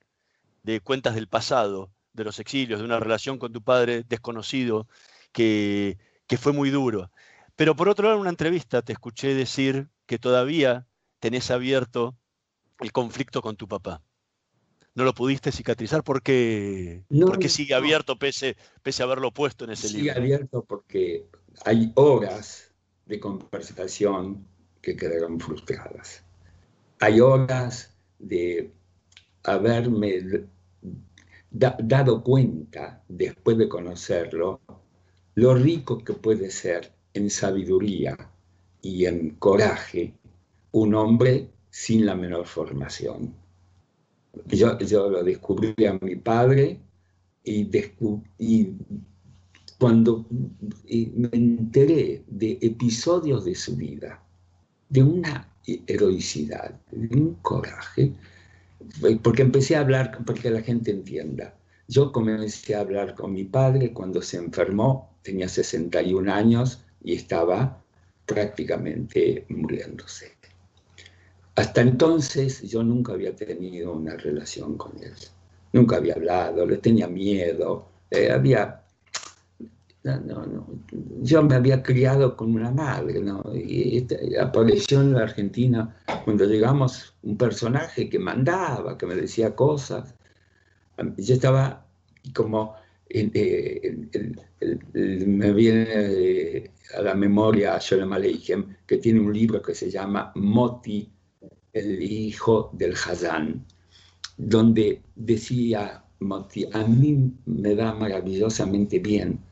de 0.62 0.80
cuentas 0.80 1.16
del 1.16 1.28
pasado, 1.28 1.90
de 2.18 2.26
los 2.26 2.40
exilios, 2.40 2.80
de 2.80 2.86
una 2.86 3.00
relación 3.00 3.38
con 3.38 3.54
tu 3.54 3.62
padre 3.62 4.04
desconocido, 4.04 4.88
que, 5.32 5.98
que 6.26 6.38
fue 6.38 6.52
muy 6.52 6.70
duro. 6.70 7.12
Pero 7.56 7.76
por 7.76 7.88
otro 7.88 8.06
lado, 8.06 8.16
en 8.16 8.22
una 8.22 8.30
entrevista 8.32 8.82
te 8.82 8.92
escuché 8.94 9.34
decir 9.34 9.88
que 10.06 10.18
todavía 10.20 10.88
tenés 11.20 11.50
abierto 11.52 12.18
el 12.80 12.92
conflicto 12.92 13.42
con 13.42 13.56
tu 13.56 13.68
papá. 13.68 14.02
No 14.96 15.04
lo 15.04 15.14
pudiste 15.14 15.52
cicatrizar 15.52 16.04
porque, 16.04 17.04
porque 17.26 17.50
sigue 17.50 17.76
abierto 17.76 18.18
pese, 18.18 18.58
pese 18.82 19.04
a 19.04 19.06
haberlo 19.06 19.32
puesto 19.32 19.66
en 19.66 19.72
ese 19.72 19.90
libro. 19.90 20.00
Sigue 20.00 20.12
abierto 20.12 20.66
porque 20.66 21.28
hay 21.66 21.92
horas 21.96 22.74
de 23.06 23.20
conversación 23.20 24.48
que 24.82 24.96
quedaron 24.96 25.40
frustradas. 25.40 26.24
Hay 27.00 27.20
horas 27.20 27.96
de 28.18 28.72
haberme 29.44 30.48
dado 31.52 32.24
cuenta, 32.24 33.04
después 33.08 33.58
de 33.58 33.70
conocerlo, 33.70 34.62
lo 35.36 35.56
rico 35.56 36.00
que 36.00 36.14
puede 36.14 36.50
ser 36.50 36.92
en 37.14 37.30
sabiduría 37.30 38.18
y 38.82 39.06
en 39.06 39.32
coraje 39.32 40.14
un 40.72 40.96
hombre 40.96 41.50
sin 41.70 42.06
la 42.06 42.16
menor 42.16 42.46
formación. 42.46 43.34
Yo, 44.46 44.78
yo 44.80 45.10
lo 45.10 45.24
descubrí 45.24 45.86
a 45.86 45.98
mi 46.02 46.16
padre 46.16 46.80
y, 47.44 47.70
y 48.38 48.74
cuando 49.80 50.26
me 50.30 51.30
enteré 51.32 52.24
de 52.28 52.58
episodios 52.62 53.46
de 53.46 53.56
su 53.56 53.76
vida, 53.76 54.24
de 54.90 55.04
una 55.04 55.54
heroicidad, 55.66 56.80
de 56.92 57.16
un 57.16 57.36
coraje, 57.36 58.14
porque 59.24 59.42
empecé 59.42 59.76
a 59.76 59.82
hablar, 59.82 60.18
porque 60.26 60.50
la 60.50 60.62
gente 60.62 60.92
entienda. 60.92 61.54
Yo 61.88 62.12
comencé 62.12 62.76
a 62.76 62.82
hablar 62.82 63.16
con 63.16 63.34
mi 63.34 63.46
padre 63.46 63.94
cuando 63.94 64.22
se 64.22 64.38
enfermó, 64.38 65.16
tenía 65.22 65.48
61 65.48 66.32
años 66.32 66.84
y 67.04 67.16
estaba 67.16 67.82
prácticamente 68.26 69.46
muriéndose. 69.50 70.34
Hasta 71.56 71.82
entonces 71.82 72.62
yo 72.64 72.84
nunca 72.84 73.14
había 73.14 73.36
tenido 73.36 73.94
una 73.94 74.16
relación 74.16 74.78
con 74.78 74.92
él, 75.02 75.14
nunca 75.74 75.96
había 75.98 76.14
hablado, 76.14 76.66
le 76.66 76.78
tenía 76.78 77.08
miedo, 77.08 77.88
eh, 78.12 78.30
había 78.32 78.84
no, 80.04 80.46
no, 80.46 80.68
Yo 81.22 81.44
me 81.44 81.56
había 81.56 81.84
criado 81.84 82.36
con 82.38 82.56
una 82.56 82.72
madre, 82.72 83.22
¿no? 83.22 83.44
Y 83.54 83.98
este, 83.98 84.40
apareció 84.40 85.02
en 85.02 85.14
la 85.14 85.24
Argentina 85.24 85.96
cuando 86.24 86.46
llegamos 86.46 87.16
un 87.24 87.38
personaje 87.38 88.10
que 88.10 88.20
mandaba, 88.20 88.98
que 88.98 89.06
me 89.06 89.16
decía 89.16 89.56
cosas. 89.56 90.16
Yo 91.18 91.34
estaba 91.34 91.86
como, 92.34 92.76
eh, 93.10 93.98
me 95.26 95.54
viene 95.54 96.72
a 96.98 97.02
la 97.02 97.14
memoria 97.14 97.78
Sholem 97.80 98.14
Aleichem, 98.14 98.76
que 98.86 98.98
tiene 98.98 99.20
un 99.20 99.34
libro 99.34 99.62
que 99.62 99.76
se 99.76 99.92
llama 99.92 100.32
Moti, 100.36 101.12
el 101.74 102.02
hijo 102.02 102.72
del 102.74 102.94
Hazán, 102.94 103.66
donde 104.38 105.02
decía 105.16 106.04
Moti, 106.20 106.66
a 106.72 106.84
mí 106.86 107.34
me 107.46 107.76
da 107.76 107.94
maravillosamente 107.94 109.00
bien 109.00 109.47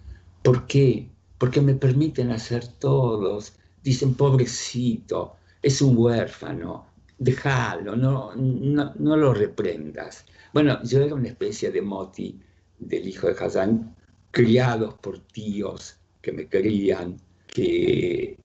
¿Por 0.46 0.68
qué? 0.68 1.10
Porque 1.40 1.60
me 1.60 1.74
permiten 1.74 2.30
hacer 2.30 2.68
todos. 2.68 3.54
Dicen, 3.82 4.14
pobrecito, 4.14 5.38
es 5.60 5.82
un 5.82 5.98
huérfano, 5.98 6.86
déjalo, 7.18 7.96
no, 7.96 8.36
no, 8.36 9.18
lo 9.18 9.34
reprendas. 9.34 10.24
Bueno, 10.54 10.80
yo 10.84 11.02
era 11.02 11.16
una 11.16 11.30
especie 11.30 11.72
de 11.72 11.82
moti 11.82 12.40
del 12.78 13.08
hijo 13.08 13.26
de 13.26 13.34
Hassan, 13.44 13.96
criados 14.30 14.94
por 14.96 15.18
tíos 15.18 15.98
que 16.22 16.32
me 16.32 16.48
querían, 16.48 17.18
que, 17.48 18.38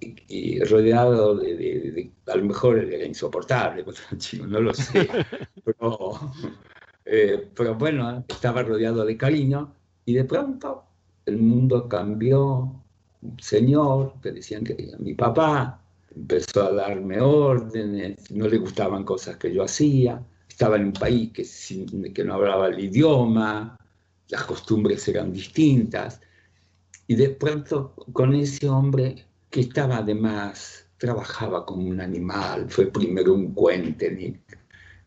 rodeado 0.71 1.37
de, 1.37 2.11
a 2.27 2.37
lo 2.37 2.45
mejor 2.47 2.79
era 2.79 3.05
insoportable, 3.05 3.85
no 4.49 4.61
lo 4.61 4.73
sé, 4.73 5.07
pero, 5.65 6.33
eh, 7.05 7.51
pero 7.55 7.75
bueno, 7.75 8.25
estaba 8.27 8.63
rodeado 8.63 9.05
de 9.05 9.19
cariño 9.19 9.75
y 10.07 10.15
de 10.15 10.25
pronto 10.25 10.90
el 11.27 11.39
mundo 11.39 11.89
cambió. 11.89 12.75
Un 13.23 13.39
señor, 13.39 14.15
que 14.23 14.33
decían 14.33 14.65
que 14.65 14.77
era 14.79 14.97
mi 14.99 15.15
papá, 15.15 15.81
empezó 16.15 16.63
a 16.65 16.73
darme 16.73 17.21
órdenes, 17.21 18.31
no 18.31 18.49
le 18.49 18.59
gustaban 18.59 19.05
cosas 19.05 19.37
que 19.37 19.53
yo 19.53 19.63
hacía, 19.63 20.23
estaba 20.49 20.77
en 20.77 20.87
un 20.87 20.93
país 20.93 21.31
que, 21.33 21.45
que 22.13 22.25
no 22.25 22.35
hablaba 22.35 22.69
el 22.69 22.81
idioma, 22.81 23.79
las 24.29 24.45
costumbres 24.45 25.07
eran 25.09 25.33
distintas, 25.33 26.21
y 27.07 27.15
de 27.15 27.31
pronto 27.31 27.95
con 28.13 28.35
ese 28.35 28.69
hombre 28.69 29.27
que 29.51 29.61
estaba 29.61 29.99
además, 29.99 30.87
trabajaba 30.97 31.67
como 31.67 31.89
un 31.89 32.01
animal, 32.01 32.67
fue 32.69 32.87
primero 32.87 33.35
un 33.35 33.53
cuente, 33.53 34.41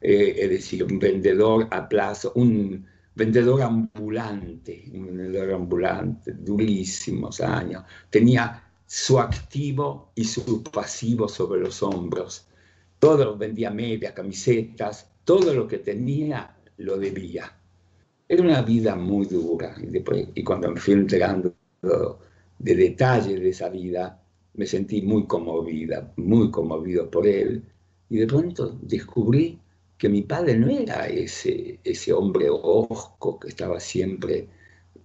eh, 0.02 0.36
es 0.38 0.50
decir, 0.50 0.84
un 0.84 1.00
vendedor 1.00 1.68
a 1.72 1.88
plazo, 1.88 2.34
un 2.36 2.86
vendedor 3.16 3.62
ambulante, 3.62 4.86
un 4.94 5.18
vendedor 5.18 5.54
ambulante, 5.54 6.34
durísimos 6.34 7.42
años. 7.42 7.84
Tenía 8.10 8.64
su 8.86 9.20
activo 9.20 10.12
y 10.16 10.24
su 10.24 10.64
pasivo 10.64 11.28
sobre 11.28 11.62
los 11.62 11.82
hombros. 11.84 12.48
Todo 13.00 13.38
vendía 13.38 13.72
medias, 13.72 14.14
camisetas, 14.14 15.12
todo 15.24 15.54
lo 15.54 15.68
que 15.68 15.80
tenía 15.80 16.56
lo 16.78 16.98
debía. 16.98 17.52
Era 18.28 18.42
una 18.42 18.62
vida 18.62 18.96
muy 18.96 19.26
dura. 19.26 19.76
Y, 19.82 20.40
y 20.40 20.44
cuando 20.44 20.72
me 20.72 20.80
fui 20.80 20.94
enterando 20.94 21.56
de 22.60 22.76
detalles 22.76 23.40
de 23.40 23.50
esa 23.50 23.70
vida, 23.70 24.22
me 24.56 24.66
sentí 24.66 25.02
muy 25.02 25.26
conmovida, 25.26 26.14
muy 26.18 26.50
conmovido 26.52 27.10
por 27.10 27.28
él. 27.28 27.64
Y 28.10 28.18
de 28.18 28.28
pronto 28.28 28.78
descubrí 28.82 29.60
que 30.04 30.10
mi 30.10 30.24
padre 30.24 30.58
no 30.58 30.70
era 30.70 31.08
ese, 31.08 31.80
ese 31.82 32.12
hombre 32.12 32.50
osco 32.50 33.40
que 33.40 33.48
estaba 33.48 33.80
siempre 33.80 34.50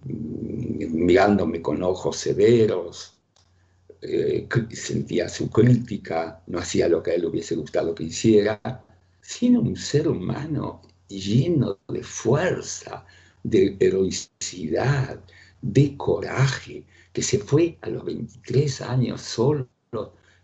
mm, 0.03 1.05
mirándome 1.07 1.63
con 1.63 1.85
ojos 1.85 2.17
severos, 2.17 3.17
eh, 4.03 4.49
sentía 4.73 5.29
su 5.29 5.51
crítica, 5.51 6.43
no 6.49 6.59
hacía 6.59 6.89
lo 6.89 7.01
que 7.01 7.13
a 7.13 7.15
él 7.15 7.27
hubiese 7.27 7.55
gustado 7.55 7.95
que 7.95 8.03
hiciera, 8.03 8.61
sino 9.21 9.61
un 9.61 9.77
ser 9.77 10.09
humano 10.09 10.83
lleno 11.07 11.79
de 11.87 12.03
fuerza, 12.03 13.07
de 13.45 13.77
heroicidad, 13.79 15.23
de 15.63 15.97
coraje, 15.97 16.85
que 17.13 17.23
se 17.23 17.39
fue 17.39 17.79
a 17.83 17.89
los 17.89 18.05
23 18.05 18.81
años 18.81 19.21
solo 19.21 19.69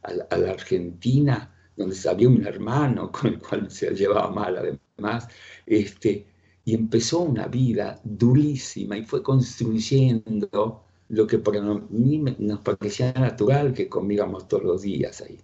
a 0.04 0.36
la 0.36 0.50
Argentina 0.52 1.53
donde 1.76 1.96
había 2.08 2.28
un 2.28 2.46
hermano 2.46 3.10
con 3.12 3.34
el 3.34 3.38
cual 3.38 3.70
se 3.70 3.94
llevaba 3.94 4.30
mal 4.30 4.56
además, 4.56 5.28
este, 5.66 6.26
y 6.64 6.74
empezó 6.74 7.20
una 7.20 7.46
vida 7.46 8.00
durísima 8.04 8.96
y 8.96 9.04
fue 9.04 9.22
construyendo 9.22 10.84
lo 11.08 11.26
que 11.26 11.38
para 11.38 11.60
mí 11.60 12.18
nos 12.38 12.60
parecía 12.60 13.12
natural 13.12 13.74
que 13.74 13.88
comiéramos 13.88 14.48
todos 14.48 14.64
los 14.64 14.82
días 14.82 15.20
ahí. 15.20 15.38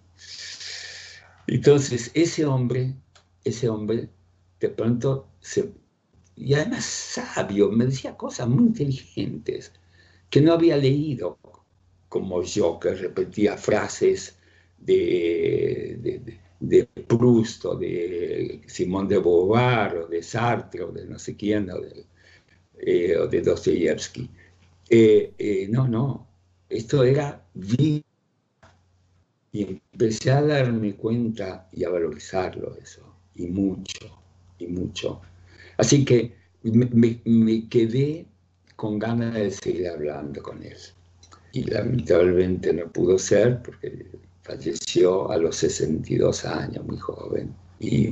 Entonces, 1.47 2.11
ese 2.13 2.45
hombre, 2.45 2.95
ese 3.43 3.69
hombre, 3.69 4.09
de 4.59 4.69
pronto, 4.69 5.27
se, 5.39 5.71
y 6.35 6.53
además 6.53 6.85
sabio, 6.85 7.69
me 7.69 7.85
decía 7.85 8.17
cosas 8.17 8.47
muy 8.47 8.63
inteligentes 8.65 9.73
que 10.29 10.41
no 10.41 10.53
había 10.53 10.77
leído, 10.77 11.37
como 12.09 12.41
yo, 12.43 12.79
que 12.79 12.93
repetía 12.93 13.57
frases 13.57 14.37
de, 14.85 16.21
de, 16.59 16.87
Proust 17.07 17.65
o 17.65 17.75
de 17.75 18.61
Simón 18.67 19.07
de 19.07 19.17
Beauvoir 19.17 19.97
o 19.97 20.07
de 20.07 20.21
Sartre 20.21 20.83
o 20.83 20.91
de 20.91 21.05
no 21.05 21.17
sé 21.19 21.35
quién 21.35 21.69
o 21.69 21.79
de, 21.79 22.05
eh, 22.79 23.17
de 23.29 23.41
Dostoyevsky. 23.41 24.29
Eh, 24.89 25.33
eh, 25.37 25.67
no, 25.69 25.87
no, 25.87 26.27
esto 26.69 27.03
era 27.03 27.43
vida. 27.53 28.01
Y 29.53 29.63
empecé 29.63 30.31
a 30.31 30.41
darme 30.41 30.95
cuenta 30.95 31.67
y 31.73 31.83
a 31.83 31.89
valorizarlo 31.89 32.77
eso, 32.81 33.01
y 33.35 33.47
mucho, 33.47 34.21
y 34.59 34.67
mucho. 34.67 35.21
Así 35.77 36.05
que 36.05 36.33
me, 36.63 37.19
me 37.25 37.67
quedé 37.67 38.25
con 38.77 38.97
ganas 38.97 39.33
de 39.33 39.51
seguir 39.51 39.89
hablando 39.89 40.41
con 40.41 40.63
él. 40.63 40.77
Y 41.51 41.65
lamentablemente 41.65 42.71
no 42.71 42.89
pudo 42.91 43.19
ser 43.19 43.61
porque 43.61 44.07
falleció 44.43 45.31
a 45.31 45.37
los 45.37 45.55
62 45.57 46.45
años, 46.45 46.85
muy 46.85 46.97
joven, 46.97 47.53
y 47.79 48.07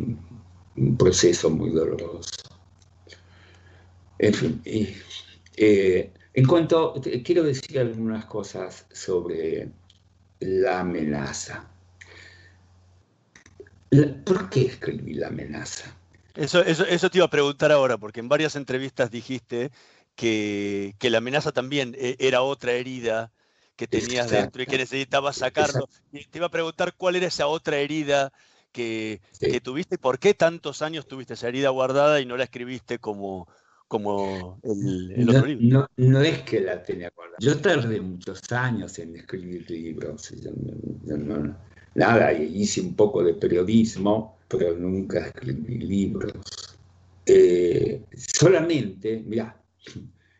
un 0.75 0.97
proceso 0.97 1.49
muy 1.49 1.71
doloroso. 1.71 2.31
En 4.19 4.33
fin, 4.33 4.61
eh, 5.57 6.11
En 6.33 6.45
cuanto, 6.45 6.93
quiero 7.23 7.43
decir 7.43 7.79
algunas 7.79 8.25
cosas 8.25 8.85
sobre 8.91 9.69
la 10.39 10.81
amenaza. 10.81 11.69
¿Por 14.23 14.49
qué 14.49 14.67
escribí 14.67 15.15
la 15.15 15.27
amenaza? 15.27 15.95
Eso, 16.35 16.61
eso, 16.61 17.09
te 17.09 17.17
iba 17.17 17.25
a 17.25 17.29
preguntar 17.29 17.71
ahora, 17.71 17.97
porque 17.97 18.19
en 18.19 18.29
varias 18.29 18.55
entrevistas 18.55 19.09
dijiste 19.11 19.71
que, 20.15 20.93
la 21.01 21.17
amenaza 21.17 21.51
también 21.51 21.95
eh, 21.97 22.15
era 22.19 22.41
otra 22.41 22.73
herida 22.73 23.31
que 23.79 23.87
tenías 23.87 24.29
dentro 24.29 24.61
y 24.61 24.65
que 24.65 24.77
necesitabas 24.77 25.37
sacarlo. 25.37 25.87
Y 26.11 26.25
te 26.25 26.39
iba 26.39 26.47
a 26.47 26.51
preguntar 26.51 26.95
cuál 26.97 27.15
era 27.15 27.27
esa 27.27 27.47
otra 27.47 27.77
herida 27.77 28.33
que, 28.73 29.21
tuviste 29.63 29.95
y 29.95 29.97
por 29.97 30.19
qué 30.19 30.33
tantos 30.33 30.81
años 30.81 31.07
tuviste 31.07 31.35
esa 31.35 31.47
herida 31.47 31.69
guardada 31.69 32.19
y 32.19 32.25
no 32.25 32.35
la 32.35 32.43
escribiste 32.43 32.99
como, 32.99 33.47
como 33.87 34.59
el, 34.63 35.29
otro 35.29 35.45
libro. 35.45 35.89
No, 35.95 36.21
es 36.21 36.41
que 36.41 36.59
la 36.59 36.83
tenía 36.83 37.09
guardada. 37.15 37.37
Yo 37.39 37.57
tardé 37.57 38.01
muchos 38.01 38.41
años 38.51 38.99
en 38.99 39.15
escribir 39.15 39.71
libros. 39.71 40.33
nada, 41.95 42.33
hice 42.33 42.81
un 42.81 42.95
poco 42.95 43.23
de 43.23 43.33
periodismo, 43.33 44.39
pero 44.49 44.75
nunca 44.75 45.27
escribí 45.27 45.77
libros. 45.77 46.33
Eh, 47.25 48.01
solamente, 48.13 49.23
mira, 49.25 49.55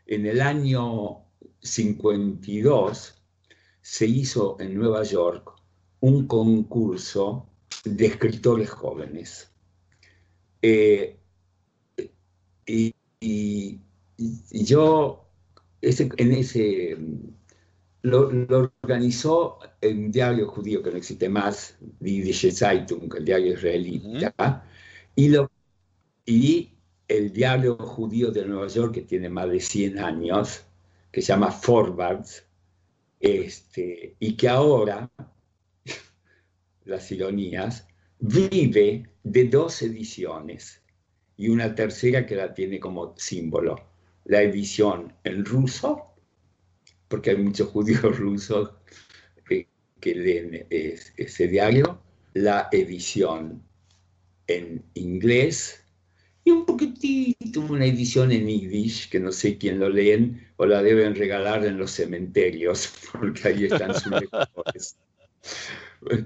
en 0.08 0.26
el 0.26 0.42
año 0.42 1.20
52 1.62 3.19
se 3.90 4.06
hizo 4.06 4.56
en 4.60 4.76
Nueva 4.76 5.02
York 5.02 5.52
un 6.02 6.28
concurso 6.28 7.50
de 7.84 8.06
escritores 8.06 8.70
jóvenes. 8.70 9.52
Eh, 10.62 11.18
y, 12.68 12.94
yo 14.52 15.26
en 15.82 16.32
ese 16.34 16.98
lo, 18.04 18.28
organizó 18.28 19.58
un 19.82 20.12
diario 20.12 20.48
judío 20.48 20.84
que 20.84 20.92
no 20.92 20.98
existe 20.98 21.28
más, 21.28 21.76
Die 22.00 22.52
Zeitung, 22.52 23.12
el 23.18 23.26
diario 23.26 23.54
israelita, 23.54 24.64
y, 25.16 25.30
lo, 25.30 25.50
y 26.26 26.74
el 27.08 27.34
diario 27.34 27.76
judío 27.76 28.30
de 28.30 28.46
Nueva 28.46 28.68
York, 28.68 28.94
que 28.94 29.02
tiene 29.02 29.30
más 29.30 29.50
de 29.50 29.60
100 29.60 29.98
años, 29.98 30.64
que 31.12 31.24
se 31.24 31.30
llama 31.30 31.52
Forwards, 31.52 32.46
este, 33.20 34.16
y 34.20 34.38
que 34.38 34.48
ahora, 34.48 35.12
las 36.86 37.12
ironías, 37.12 37.88
vive 38.20 39.10
de 39.24 39.44
dos 39.46 39.82
ediciones 39.82 40.82
y 41.38 41.50
una 41.50 41.74
tercera 41.76 42.26
que 42.26 42.36
la 42.36 42.54
tiene 42.54 42.80
como 42.80 43.16
símbolo. 43.18 43.76
La 44.26 44.42
edición 44.42 45.14
en 45.24 45.46
ruso, 45.46 46.14
porque 47.08 47.32
hay 47.32 47.38
muchos 47.38 47.70
judíos 47.72 48.18
rusos 48.18 48.72
que, 50.02 50.16
leen 50.16 50.66
ese 50.70 51.48
diario, 51.48 52.02
la 52.34 52.70
edición 52.72 53.62
en 54.48 54.84
inglés 54.94 55.84
y 56.44 56.52
un 56.52 56.66
poquitito 56.66 57.62
una 57.62 57.86
edición 57.86 58.32
en 58.32 58.48
yiddish, 58.48 59.10
que 59.10 59.20
no 59.20 59.32
sé 59.32 59.58
quién 59.58 59.80
lo 59.80 59.90
leen 59.90 60.48
o 60.58 60.66
la 60.66 60.82
deben 60.82 61.16
regalar 61.16 61.66
en 61.66 61.78
los 61.78 61.92
cementerios, 61.92 62.92
porque 63.12 63.48
ahí 63.50 63.66
están 63.66 63.94
sus 63.94 64.12
lectores. 64.22 64.98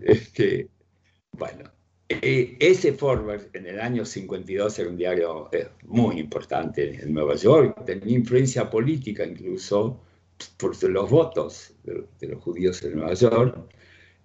Este, 0.06 0.70
bueno, 1.32 1.72
eh, 2.10 2.58
ese 2.60 2.94
Forward 2.94 3.50
en 3.54 3.66
el 3.66 3.80
año 3.80 4.06
52 4.06 4.80
era 4.80 4.90
un 4.90 4.98
diario 4.98 5.50
eh, 5.52 5.68
muy 5.86 6.20
importante 6.20 7.02
en 7.02 7.14
Nueva 7.14 7.36
York, 7.36 7.84
tenía 7.86 8.18
influencia 8.18 8.70
política 8.70 9.26
incluso 9.26 10.00
por 10.58 10.82
los 10.84 11.10
votos 11.10 11.74
de, 11.84 12.28
los 12.28 12.44
judíos 12.44 12.84
en 12.84 12.98
Nueva 12.98 13.14
York. 13.14 13.58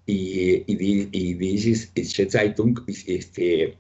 Y, 0.07 0.65
y, 0.67 1.09
y, 1.13 2.05
Zeitung 2.31 2.83
este, 2.87 3.77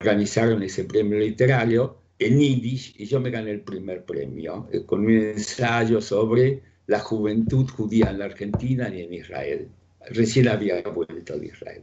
organizaron 0.00 0.62
ese 0.62 0.84
premio 0.84 1.18
literario 1.18 1.98
en 2.18 2.38
Yiddish 2.38 2.94
y 2.98 3.06
yo 3.06 3.20
me 3.20 3.30
gané 3.30 3.50
el 3.50 3.60
primer 3.60 4.04
premio 4.04 4.68
eh, 4.72 4.84
con 4.84 5.04
un 5.04 5.12
ensayo 5.12 6.00
sobre 6.00 6.62
la 6.86 7.00
juventud 7.00 7.68
judía 7.68 8.10
en 8.10 8.18
la 8.18 8.26
Argentina 8.26 8.88
y 8.88 9.02
en 9.02 9.14
Israel. 9.14 9.68
Recién 10.10 10.48
había 10.48 10.82
vuelto 10.82 11.38
de 11.38 11.46
Israel. 11.46 11.82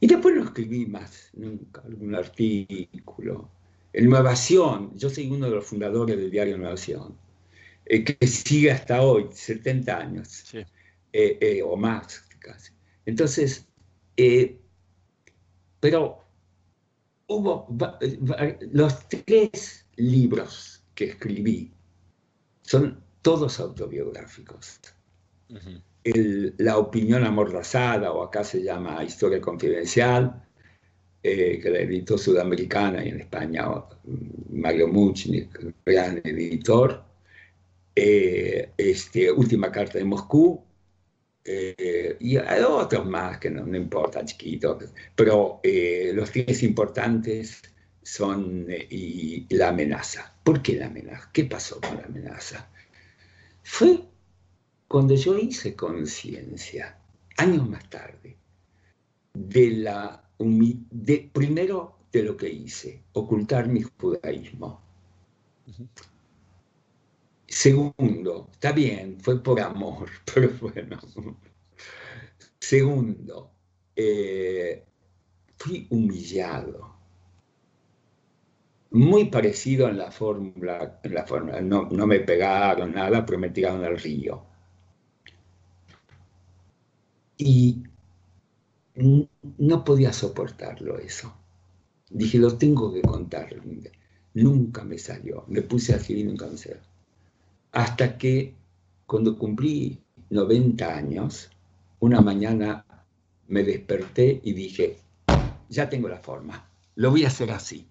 Y 0.00 0.06
después 0.06 0.34
no 0.34 0.44
escribí 0.44 0.86
más, 0.86 1.30
nunca, 1.34 1.82
algún 1.82 2.14
artículo. 2.14 3.50
En 3.92 4.10
Nuevación, 4.10 4.94
yo 4.94 5.08
soy 5.08 5.30
uno 5.30 5.48
de 5.48 5.56
los 5.56 5.66
fundadores 5.66 6.18
del 6.18 6.30
diario 6.30 6.58
Nuevación, 6.58 7.16
eh, 7.86 8.04
que 8.04 8.26
sigue 8.26 8.70
hasta 8.70 9.00
hoy, 9.00 9.28
70 9.32 9.98
años, 9.98 10.54
eh, 10.54 10.66
eh, 11.12 11.62
o 11.62 11.76
más 11.76 12.28
casi. 12.38 12.72
Entonces, 13.06 13.66
pero 15.80 16.24
hubo 17.28 17.68
los 18.72 19.08
tres 19.08 19.86
libros 19.96 20.84
que 20.94 21.06
escribí 21.06 21.72
son 22.62 23.02
todos 23.22 23.60
autobiográficos 23.60 24.80
la 26.58 26.78
opinión 26.78 27.24
amordazada, 27.24 28.12
o 28.12 28.22
acá 28.22 28.44
se 28.44 28.62
llama 28.62 29.02
Historia 29.04 29.40
Confidencial, 29.40 30.42
eh, 31.22 31.58
que 31.60 31.70
la 31.70 31.80
editó 31.80 32.16
Sudamericana 32.16 33.04
y 33.04 33.08
en 33.08 33.20
España 33.20 33.64
Mario 34.50 34.88
Muchnik, 34.88 35.74
gran 35.84 36.20
editor. 36.24 37.02
Eh, 37.94 38.72
este, 38.76 39.32
Última 39.32 39.72
Carta 39.72 39.98
de 39.98 40.04
Moscú, 40.04 40.62
eh, 41.46 42.16
y 42.20 42.36
hay 42.36 42.62
otros 42.62 43.06
más 43.06 43.38
que 43.38 43.50
no, 43.50 43.64
no 43.64 43.76
importa, 43.76 44.24
chiquitos, 44.24 44.84
pero 45.14 45.60
los 46.14 46.30
tres 46.30 46.62
importantes 46.62 47.62
son 48.02 48.66
y 48.68 49.46
la 49.54 49.68
amenaza. 49.68 50.34
¿Por 50.42 50.62
qué 50.62 50.76
la 50.76 50.86
amenaza? 50.86 51.30
¿Qué 51.32 51.44
pasó 51.44 51.80
con 51.80 51.96
la 51.96 52.04
amenaza? 52.04 52.68
Fue 53.62 54.00
cuando 54.88 55.14
yo 55.14 55.36
hice 55.36 55.74
conciencia, 55.74 56.98
años 57.36 57.68
más 57.68 57.88
tarde, 57.90 58.36
de 59.34 59.70
la 59.70 60.22
de, 60.38 61.30
primero 61.32 61.98
de 62.12 62.22
lo 62.22 62.36
que 62.36 62.48
hice, 62.48 63.02
ocultar 63.12 63.68
mi 63.68 63.82
judaísmo. 63.82 64.80
Segundo, 67.56 68.50
está 68.52 68.72
bien, 68.72 69.18
fue 69.18 69.42
por 69.42 69.58
amor, 69.60 70.10
pero 70.34 70.50
bueno. 70.60 70.98
Segundo, 72.60 73.50
eh, 73.96 74.84
fui 75.56 75.86
humillado. 75.88 76.94
Muy 78.90 79.30
parecido 79.30 79.88
en 79.88 79.96
la 79.96 80.10
fórmula. 80.10 81.00
No, 81.62 82.06
me 82.06 82.20
pegaron 82.20 82.92
nada, 82.92 83.24
pero 83.24 83.38
me 83.38 83.48
tiraron 83.48 83.84
al 83.84 83.98
río. 83.98 84.44
Y 87.38 87.84
no 89.58 89.84
podía 89.84 90.12
soportarlo 90.12 90.98
eso. 90.98 91.34
Dije, 92.10 92.38
lo 92.38 92.58
tengo 92.58 92.92
que 92.92 93.00
contar. 93.00 93.48
Nunca 94.34 94.84
me 94.84 94.98
salió. 94.98 95.44
Me 95.48 95.62
puse 95.62 95.94
a 95.94 95.96
escribir 95.96 96.26
nunca 96.26 96.46
me 96.48 96.58
salió. 96.58 96.95
Hasta 97.76 98.16
que 98.16 98.54
cuando 99.04 99.36
cumplí 99.36 100.00
90 100.30 100.96
años, 100.96 101.50
una 102.00 102.22
mañana 102.22 102.86
me 103.48 103.64
desperté 103.64 104.40
y 104.42 104.54
dije, 104.54 104.96
ya 105.68 105.86
tengo 105.86 106.08
la 106.08 106.16
forma, 106.20 106.70
lo 106.94 107.10
voy 107.10 107.24
a 107.24 107.28
hacer 107.28 107.50
así. 107.50 107.86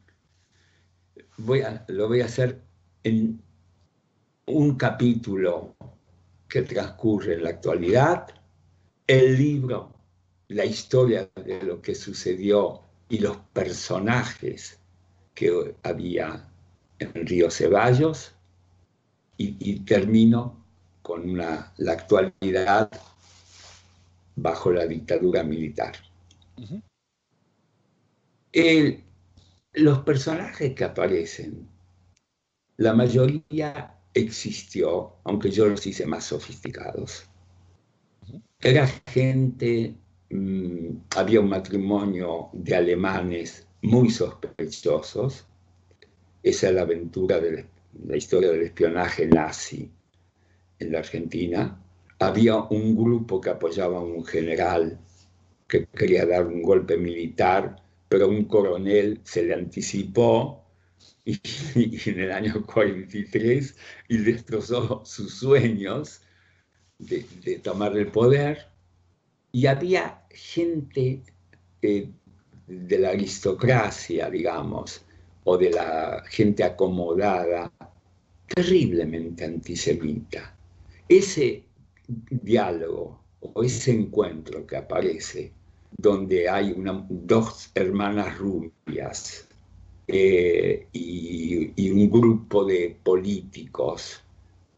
Voy 1.38 1.62
a, 1.62 1.86
lo 1.90 2.08
voy 2.08 2.22
a 2.22 2.26
hacer 2.26 2.64
en 3.04 3.40
un 4.48 4.76
capítulo 4.76 5.76
que 6.50 6.64
transcurre 6.64 7.36
en 7.36 7.44
la 7.44 7.52
actualidad, 7.52 8.26
el 9.06 9.38
libro, 9.38 9.94
la 10.48 10.66
historia 10.66 11.30
de 11.36 11.62
lo 11.62 11.80
que 11.80 11.94
sucedió 11.94 12.82
y 13.08 13.20
los 13.20 13.38
personajes 13.54 14.80
que 15.36 15.76
había 15.84 16.50
en 16.98 17.28
Río 17.28 17.52
Ceballos 17.52 18.35
y, 19.38 19.80
termino 19.82 20.64
con 21.02 21.38
la 21.38 21.74
actualidad 21.88 22.90
bajo 24.36 24.72
la 24.72 24.86
dictadura 24.86 25.44
militar. 25.44 25.96
los 29.74 30.00
personajes 30.00 30.74
que 30.74 30.84
aparecen, 30.86 31.68
la 32.78 32.94
mayoría 32.94 33.98
existió, 34.14 35.16
aunque 35.26 35.52
yo 35.52 35.68
los 35.68 35.86
hice 35.86 36.06
más 36.06 36.26
sofisticados. 36.26 37.28
Era 38.62 38.88
gente, 39.08 39.96
mm, 40.30 40.90
había 41.18 41.42
un 41.42 41.50
matrimonio 41.50 42.50
de 42.54 42.76
alemanes 42.76 43.68
muy 43.82 44.10
sospechosos, 44.10 45.46
esa 46.42 46.70
es 46.70 46.74
la 46.74 46.82
aventura 46.82 47.40
del, 47.40 47.66
la 48.04 48.18
historia 48.18 48.52
del 48.52 48.64
espionaje 48.64 49.28
nazi 49.28 49.92
en 50.80 50.92
la 50.92 51.00
Argentina, 51.00 51.82
había 52.20 52.58
un 52.58 52.96
grupo 52.96 53.42
que 53.42 53.50
apoyaba 53.50 53.98
a 53.98 54.02
un 54.02 54.26
general 54.26 55.00
que 55.68 55.86
quería 55.88 56.26
dar 56.26 56.46
un 56.46 56.62
golpe 56.62 56.98
militar, 56.98 57.82
pero 58.08 58.28
un 58.30 58.46
coronel 58.46 59.20
se 59.24 59.44
le 59.44 59.54
anticipó 59.54 60.64
y, 61.24 61.40
en 62.10 62.20
el 62.20 62.32
año 62.32 62.66
43 62.66 63.76
y 64.10 64.18
destrozó 64.18 65.04
sus 65.06 65.34
sueños 65.34 66.22
de, 67.00 67.60
tomar 67.64 67.98
el 67.98 68.08
poder. 68.08 68.70
Y 69.52 69.68
había 69.68 70.24
gente 70.30 71.24
eh, 71.82 72.10
de 72.68 73.00
la 73.00 73.10
aristocracia, 73.10 74.30
digamos, 74.30 75.05
o 75.46 75.58
de 75.58 75.70
la 75.70 76.24
gente 76.28 76.64
acomodada, 76.64 77.72
terriblemente 78.48 79.46
antisemita. 79.46 80.56
Ese 81.08 81.64
diálogo 82.08 83.20
o 83.42 83.64
ese 83.64 83.92
encuentro 83.92 84.66
que 84.66 84.78
aparece 84.78 85.52
donde 85.98 86.50
hay 86.50 86.76
dos 87.10 87.72
hermanas 87.76 88.38
rubias 88.38 89.48
eh, 90.08 90.88
y, 90.92 91.92
un 91.92 92.10
grupo 92.10 92.66
de 92.66 92.98
políticos 93.04 94.22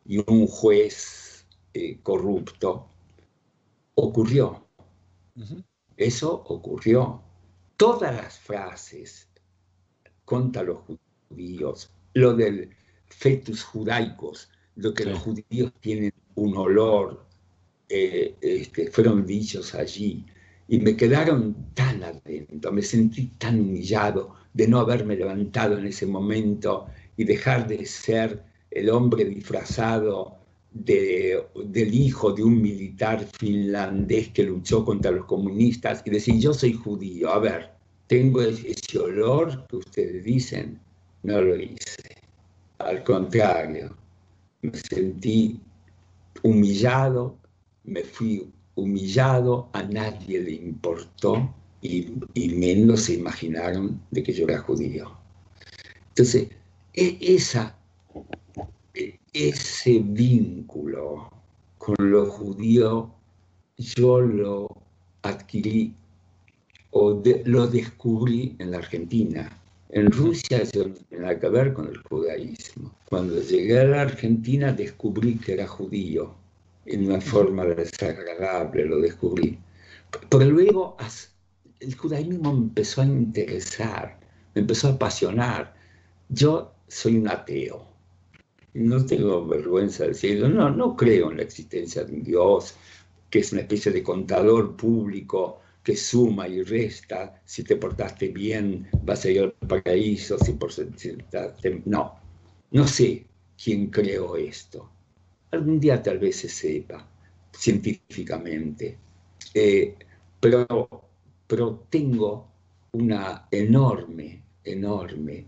y 0.06 0.18
un 0.30 0.48
juez 0.48 1.46
eh, 1.74 1.98
corrupto, 2.04 2.90
ocurrió. 3.96 4.68
Eso 5.96 6.44
ocurrió. 6.48 7.22
Todas 7.78 8.16
las 8.16 8.40
frases 8.40 9.27
contra 10.28 10.62
los 10.62 10.80
judíos, 11.30 11.90
lo 12.14 12.34
del 12.34 12.70
fetus 13.08 13.64
judaicos, 13.64 14.50
lo 14.76 14.94
que 14.94 15.06
los 15.06 15.20
judíos 15.20 15.72
tienen 15.80 16.12
un 16.36 16.58
olor, 16.58 17.26
eh, 17.88 18.36
este, 18.42 18.92
fueron 18.92 19.26
dichos 19.26 19.74
allí 19.74 20.26
y 20.68 20.80
me 20.80 20.98
quedaron 20.98 21.56
tan 21.74 22.04
adentro, 22.04 22.74
me 22.74 22.82
sentí 22.82 23.28
tan 23.38 23.62
humillado 23.62 24.36
de 24.54 24.68
no 24.68 24.80
haberme 24.80 25.16
levantado 25.16 25.78
en 25.78 25.88
ese 25.88 26.06
momento 26.06 26.88
y 27.16 27.24
dejar 27.24 27.66
de 27.66 27.86
ser 27.86 28.44
el 28.70 28.90
hombre 28.90 29.24
disfrazado 29.24 30.40
de, 30.72 31.42
del 31.68 31.94
hijo 31.94 32.34
de 32.34 32.44
un 32.44 32.62
militar 32.62 33.26
finlandés 33.40 34.28
que 34.34 34.44
luchó 34.44 34.84
contra 34.84 35.12
los 35.12 35.26
comunistas 35.26 36.04
y 36.06 36.10
decir, 36.10 36.38
yo 36.38 36.54
soy 36.54 36.74
judío, 36.74 37.32
a 37.32 37.40
ver, 37.40 37.77
tengo 38.08 38.42
ese 38.42 39.00
olor 39.00 39.68
que 39.68 39.78
ustedes 39.78 40.24
dicen, 40.24 40.80
no 41.24 41.42
lo 41.42 41.56
hice. 41.58 42.16
Al 42.80 43.04
contrario, 43.04 43.96
me 44.62 44.72
sentí 44.74 45.60
humillado, 46.44 47.38
me 47.84 48.04
fui 48.04 48.50
humillado, 48.76 49.70
a 49.74 49.84
nadie 49.84 50.40
le 50.40 50.52
importó 50.52 51.54
y, 51.82 52.10
menos 52.56 53.04
se 53.04 53.14
imaginaron 53.16 54.02
de 54.12 54.24
que 54.24 54.34
yo 54.34 54.46
era 54.46 54.60
judío. 54.60 55.18
Entonces, 56.10 56.50
e, 56.94 57.18
esa, 57.22 57.78
e, 58.94 59.20
ese 59.34 60.00
vínculo 60.00 61.30
con 61.78 61.96
lo 62.00 62.30
judío 62.30 63.14
yo 63.78 64.22
lo 64.22 64.68
adquirí 65.22 65.94
o 66.92 67.22
lo 67.46 67.68
descubrí 67.68 68.56
en 68.60 68.72
la 68.72 68.78
Argentina. 68.78 69.50
En 69.90 70.12
Rusia 70.12 70.64
tiene 70.66 70.94
nada 71.12 71.40
que 71.40 71.50
ver 71.50 71.74
con 71.74 71.88
el 71.88 71.98
judaísmo. 71.98 72.92
Cuando 73.10 73.42
llegué 73.42 73.80
a 73.80 73.86
la 73.86 74.02
Argentina 74.02 74.74
descubrí 74.74 75.38
que 75.38 75.54
era 75.54 75.68
judío 75.68 76.34
en 76.86 77.08
una 77.08 77.22
forma 77.22 77.66
desagradable, 77.66 78.86
lo 78.86 79.00
descubrí. 79.00 79.58
Pero 80.30 80.46
luego 80.46 80.98
el 81.80 81.96
judaísmo 81.96 82.54
me 82.54 82.60
empezó 82.60 83.02
a 83.02 83.06
interesar, 83.06 84.20
me 84.56 84.62
empezó 84.62 84.88
a 84.88 84.92
apasionar. 84.92 85.76
Yo 86.30 86.74
soy 86.88 87.18
un 87.18 87.30
ateo, 87.30 87.86
no 88.74 89.06
tengo 89.06 89.46
vergüenza 89.46 90.04
de 90.04 90.10
decirlo, 90.10 90.50
no, 90.50 90.70
no 90.70 90.96
creo 90.96 91.32
en 91.32 91.38
la 91.38 91.44
existencia 91.44 92.04
de 92.04 92.14
un 92.14 92.24
Dios 92.24 92.76
que 93.30 93.40
es 93.40 93.52
una 93.52 93.62
especie 93.62 93.92
de 93.92 94.04
contador 94.04 94.76
público 94.76 95.62
que 95.88 95.96
suma 95.96 96.50
y 96.50 96.64
resta, 96.64 97.42
si 97.46 97.64
te 97.64 97.78
portaste 97.78 98.28
bien 98.28 98.90
vas 99.04 99.24
a 99.24 99.30
ir 99.30 99.40
al 99.40 99.54
paraíso, 99.54 100.38
si 100.38 100.52
por 100.52 100.70
no, 101.86 102.14
no 102.72 102.86
sé 102.86 103.26
quién 103.64 103.88
creó 103.88 104.36
esto. 104.36 104.90
Algún 105.52 105.80
día 105.80 106.04
tal 106.04 106.20
vez 106.20 106.36
se 106.36 106.50
sepa 106.50 107.08
científicamente, 107.54 108.98
eh, 109.54 109.96
pero, 110.42 110.68
pero 111.48 111.86
tengo 111.90 112.50
una 112.92 113.48
enorme, 113.50 114.42
enorme 114.66 115.46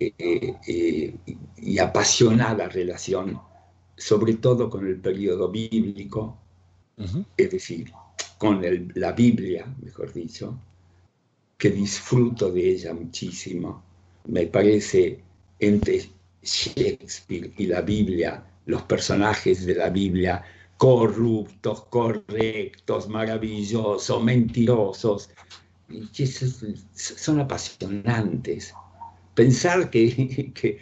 eh, 0.00 0.54
eh, 0.66 1.14
y 1.58 1.78
apasionada 1.78 2.70
relación, 2.70 3.38
sobre 3.98 4.32
todo 4.36 4.70
con 4.70 4.86
el 4.86 4.98
periodo 4.98 5.50
bíblico, 5.50 6.38
es 7.36 7.50
decir, 7.50 7.92
con 8.38 8.62
la 8.94 9.12
Biblia, 9.12 9.66
mejor 9.82 10.12
dicho, 10.12 10.58
que 11.56 11.70
disfruto 11.70 12.50
de 12.50 12.70
ella 12.70 12.92
muchísimo. 12.92 13.82
Me 14.26 14.46
parece 14.46 15.22
entre 15.58 16.10
Shakespeare 16.42 17.52
y 17.56 17.66
la 17.66 17.80
Biblia, 17.80 18.44
los 18.66 18.82
personajes 18.82 19.64
de 19.64 19.74
la 19.74 19.90
Biblia, 19.90 20.44
corruptos, 20.76 21.84
correctos, 21.86 23.08
maravillosos, 23.08 24.22
mentirosos, 24.22 25.30
son 26.94 27.40
apasionantes. 27.40 28.74
Pensar 29.34 29.90
que, 29.90 30.52
que 30.54 30.78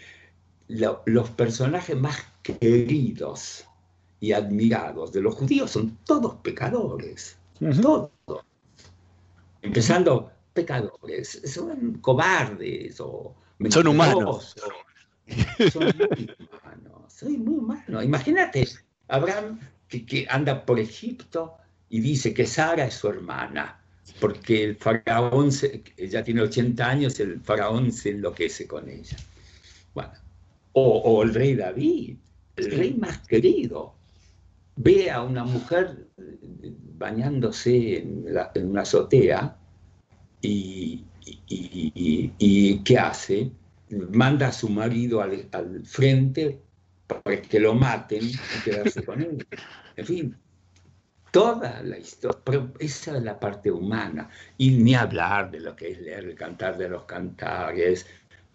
los 0.69 1.31
personajes 1.31 1.97
más 1.97 2.17
queridos 2.43 3.67
y 4.21 4.33
admirados 4.33 5.13
de 5.13 5.21
los 5.21 5.35
judíos 5.35 5.71
son 5.73 5.99
todos 6.05 6.37
pecadores. 6.37 7.37
Todos. 7.81 8.11
Empezando, 9.63 10.33
pecadores, 10.53 11.43
son 11.45 11.99
cobardes 11.99 13.01
o 13.01 13.35
son 13.71 13.87
humanos. 13.87 14.57
Son 15.73 15.85
muy 15.85 16.29
humanos, 16.51 17.13
soy 17.13 17.37
muy 17.39 17.55
humano. 17.57 18.03
Imagínate, 18.03 18.69
Abraham 19.09 19.61
que, 19.89 20.27
anda 20.29 20.65
por 20.65 20.81
Egipto 20.81 21.55
y 21.89 22.01
dice 22.01 22.35
que 22.35 22.47
Sara 22.47 22.87
es 22.87 22.95
su 22.95 23.09
hermana, 23.09 23.81
porque 24.21 24.65
el 24.65 24.77
faraón, 24.77 25.51
ella 25.97 26.25
tiene 26.25 26.43
80 26.43 26.89
años, 26.89 27.21
el 27.21 27.41
faraón 27.41 27.93
se 27.93 28.11
enloquece 28.11 28.67
con 28.67 28.89
ella. 28.89 29.17
Bueno, 29.95 30.13
o 30.73 31.23
el 31.23 31.35
rey 31.35 31.55
David, 31.55 32.17
el 32.57 32.71
rey 32.73 32.95
más 32.95 33.19
querido, 33.29 33.95
ve 34.77 35.11
a 35.11 35.23
una 35.23 35.45
mujer 35.45 36.09
bañándose 37.03 37.99
en, 37.99 38.71
una 38.71 38.83
azotea 38.83 39.57
y, 40.41 41.05
¿qué 42.85 42.99
hace? 42.99 43.51
Manda 44.11 44.49
a 44.49 44.53
su 44.53 44.69
marido 44.69 45.21
al, 45.21 45.85
frente 45.85 46.61
para 47.07 47.43
que 47.43 47.61
lo 47.61 47.75
maten 47.75 48.25
y 48.25 48.37
quedarse 48.65 49.05
con 49.05 49.21
él. 49.21 49.47
En 49.97 50.07
fin, 50.07 50.37
toda 51.31 51.83
la 51.83 51.99
historia, 51.99 52.41
pero 52.45 52.73
esa 52.79 53.17
es 53.19 53.23
la 53.23 53.39
parte 53.39 53.71
humana. 53.71 54.31
Y 54.57 54.71
ni 54.71 54.95
hablar 54.95 55.51
de 55.51 55.61
lo 55.61 55.77
que 55.77 55.91
es 55.91 56.01
leer 56.01 56.25
el 56.25 56.35
cantar 56.35 56.79
de 56.79 56.89
los 56.89 57.05
cantares, 57.05 58.07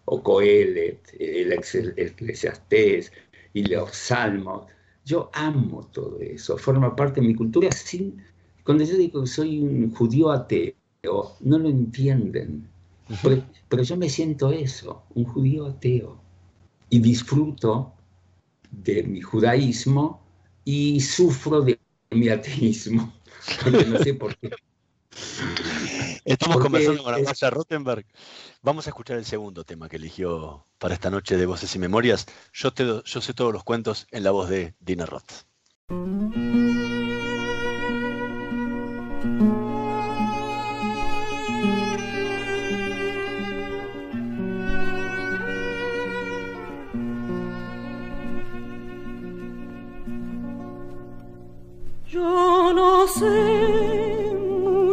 o 0.06 0.22
Coelet, 0.22 1.14
el 1.20 1.52
Eclesiastés 1.52 3.12
y 3.52 3.64
los 3.66 3.94
salmos 3.94 4.66
yo 5.08 5.30
amo 5.32 5.88
todo 5.90 6.20
eso, 6.20 6.58
forma 6.58 6.94
parte 6.94 7.22
de 7.22 7.28
mi 7.28 7.34
cultura. 7.34 7.72
Sin, 7.72 8.22
cuando 8.68 8.84
yo 8.84 8.98
digo 8.98 9.22
que 9.22 9.26
soy 9.26 9.60
un 9.60 9.94
judío 9.94 10.30
ateo, 10.30 10.74
no 11.40 11.58
lo 11.58 11.70
entienden. 11.70 12.68
Pero, 13.22 13.82
yo 13.82 13.96
me 13.96 14.10
siento 14.10 14.50
eso, 14.50 15.04
un 15.14 15.24
judío 15.24 15.64
ateo. 15.64 16.20
Y 16.90 16.98
disfruto 16.98 17.94
de 18.70 19.04
mi 19.04 19.22
judaísmo 19.22 20.22
y 20.66 21.00
sufro 21.00 21.62
de 21.62 21.80
mi 22.10 22.28
ateísmo. 22.28 23.10
Porque 23.64 23.86
no 23.86 23.98
sé 24.00 24.12
por 24.12 24.36
qué. 24.36 24.50
Estamos 26.26 26.58
conversando 26.58 27.02
con 27.04 27.14
Amaya 27.14 27.48
Rottenberg. 27.48 28.04
Vamos 28.60 28.86
a 28.86 28.90
escuchar 28.90 29.16
el 29.16 29.24
segundo 29.24 29.64
tema 29.64 29.88
que 29.88 29.96
eligió 29.96 30.66
para 30.76 30.92
esta 30.92 31.08
noche 31.08 31.38
de 31.38 31.46
Voces 31.46 31.74
y 31.74 31.78
Memorias. 31.78 32.26
Yo, 32.52 32.74
te, 32.74 32.84
yo 32.84 33.20
sé 33.22 33.32
todos 33.32 33.50
los 33.50 33.64
cuentos 33.64 34.06
en 34.10 34.24
la 34.24 34.30
voz 34.30 34.50
de 34.50 34.74
Dina 34.78 35.06
Roth. 35.06 35.46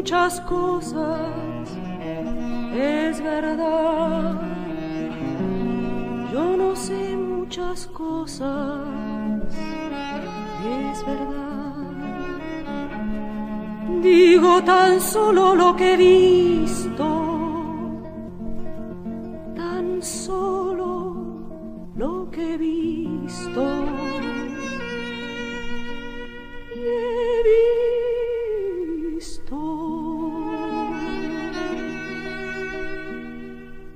Muchas 0.05 0.41
cosas, 0.41 1.67
es 2.73 3.21
verdad. 3.21 4.35
Yo 6.31 6.57
no 6.57 6.75
sé 6.75 7.15
muchas 7.17 7.87
cosas, 7.87 8.81
es 10.79 11.05
verdad. 11.05 11.45
Digo 14.01 14.63
tan 14.63 14.99
solo 15.01 15.55
lo 15.55 15.75
que 15.75 15.93
he 15.93 15.97
visto, 15.97 17.05
tan 19.55 20.01
solo 20.01 21.15
lo 21.95 22.29
que 22.31 22.53
he 22.53 22.57
visto. 22.57 23.94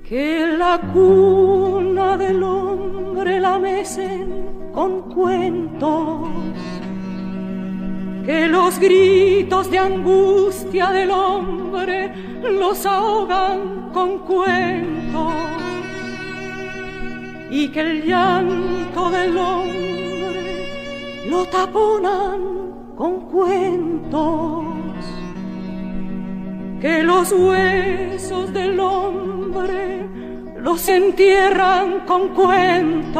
Que 0.09 0.43
la 0.57 0.81
cuna 0.91 2.17
del 2.17 2.41
hombre 2.41 3.39
la 3.39 3.59
mecen 3.59 4.71
con 4.73 5.03
cuentos 5.03 6.27
que 8.25 8.47
los 8.47 8.79
gritos 8.79 9.69
de 9.69 9.77
angustia 9.77 10.89
del 10.89 11.11
hombre 11.11 12.11
los 12.41 12.83
ahogan 12.87 13.91
con 13.93 14.17
cuentos 14.25 15.33
y 17.51 17.67
que 17.67 17.81
el 17.81 18.03
llanto 18.03 19.11
del 19.11 19.37
hombre 19.37 20.65
lo 21.29 21.45
taponan 21.45 22.95
con 22.95 23.29
cuentos 23.29 24.65
que 26.81 27.03
los 27.03 27.31
huesos 27.31 28.51
del 28.51 28.79
hombre 28.79 29.38
los 30.57 30.87
entierran 30.89 32.05
con 32.05 32.29
cuentos 32.29 33.19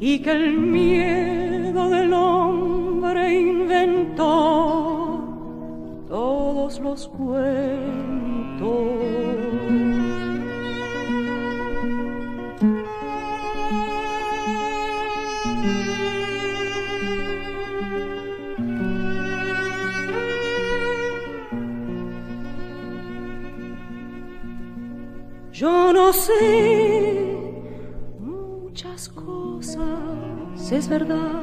y 0.00 0.18
que 0.20 0.30
el 0.32 0.58
miedo 0.58 1.88
del 1.88 2.12
hombre 2.12 3.40
inventó 3.40 4.26
todos 6.08 6.80
los 6.80 7.08
cuentos. 7.08 7.42
Yo 25.62 25.92
no 25.92 26.12
sé 26.12 27.46
muchas 28.18 29.08
cosas, 29.10 30.72
es 30.72 30.88
verdad. 30.88 31.40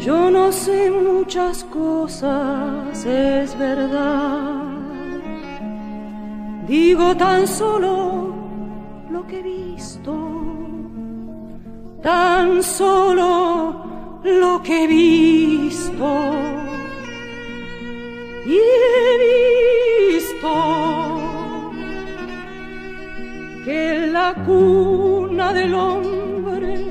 Yo 0.00 0.30
no 0.30 0.52
sé 0.52 0.92
muchas 0.92 1.64
cosas, 1.64 3.04
es 3.04 3.58
verdad. 3.58 4.62
Digo 6.68 7.16
tan 7.16 7.48
solo 7.48 8.32
lo 9.10 9.26
que 9.26 9.40
he 9.40 9.42
visto, 9.42 10.14
tan 12.00 12.62
solo 12.62 13.74
lo 14.22 14.62
que 14.62 14.84
he 14.84 14.86
visto. 14.86 16.06
Y 18.46 18.56
he 18.56 20.10
visto 20.12 21.07
que 23.68 24.06
la 24.06 24.32
cuna 24.46 25.52
del 25.52 25.74
hombre 25.74 26.86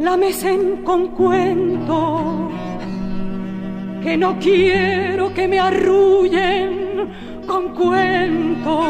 la 0.00 0.16
mecen 0.16 0.82
con 0.82 1.08
cuento, 1.08 2.50
que 4.02 4.16
no 4.16 4.38
quiero 4.38 5.34
que 5.34 5.46
me 5.46 5.60
arrullen 5.60 7.10
con 7.46 7.74
cuentos, 7.74 8.86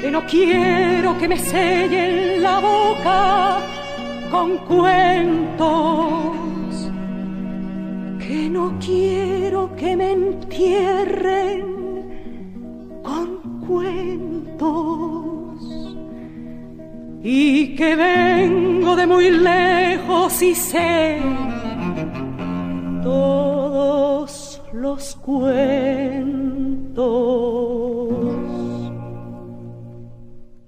que 0.00 0.12
no 0.12 0.24
quiero 0.26 1.18
que 1.18 1.26
me 1.26 1.38
sellen 1.38 2.40
la 2.40 2.60
boca 2.60 3.58
con 4.30 4.58
cuentos, 4.58 6.36
que 8.24 8.48
no 8.48 8.78
quiero 8.78 9.74
que 9.74 9.96
me 9.96 10.12
entierren 10.12 11.64
con 13.02 13.60
cuentos 13.66 15.03
y 17.26 17.74
que 17.74 17.96
vengo 17.96 18.94
de 18.96 19.06
muy 19.06 19.30
lejos 19.30 20.42
y 20.42 20.54
sé 20.54 21.18
todos 23.02 24.62
los 24.74 25.16
cuentos. 25.16 26.94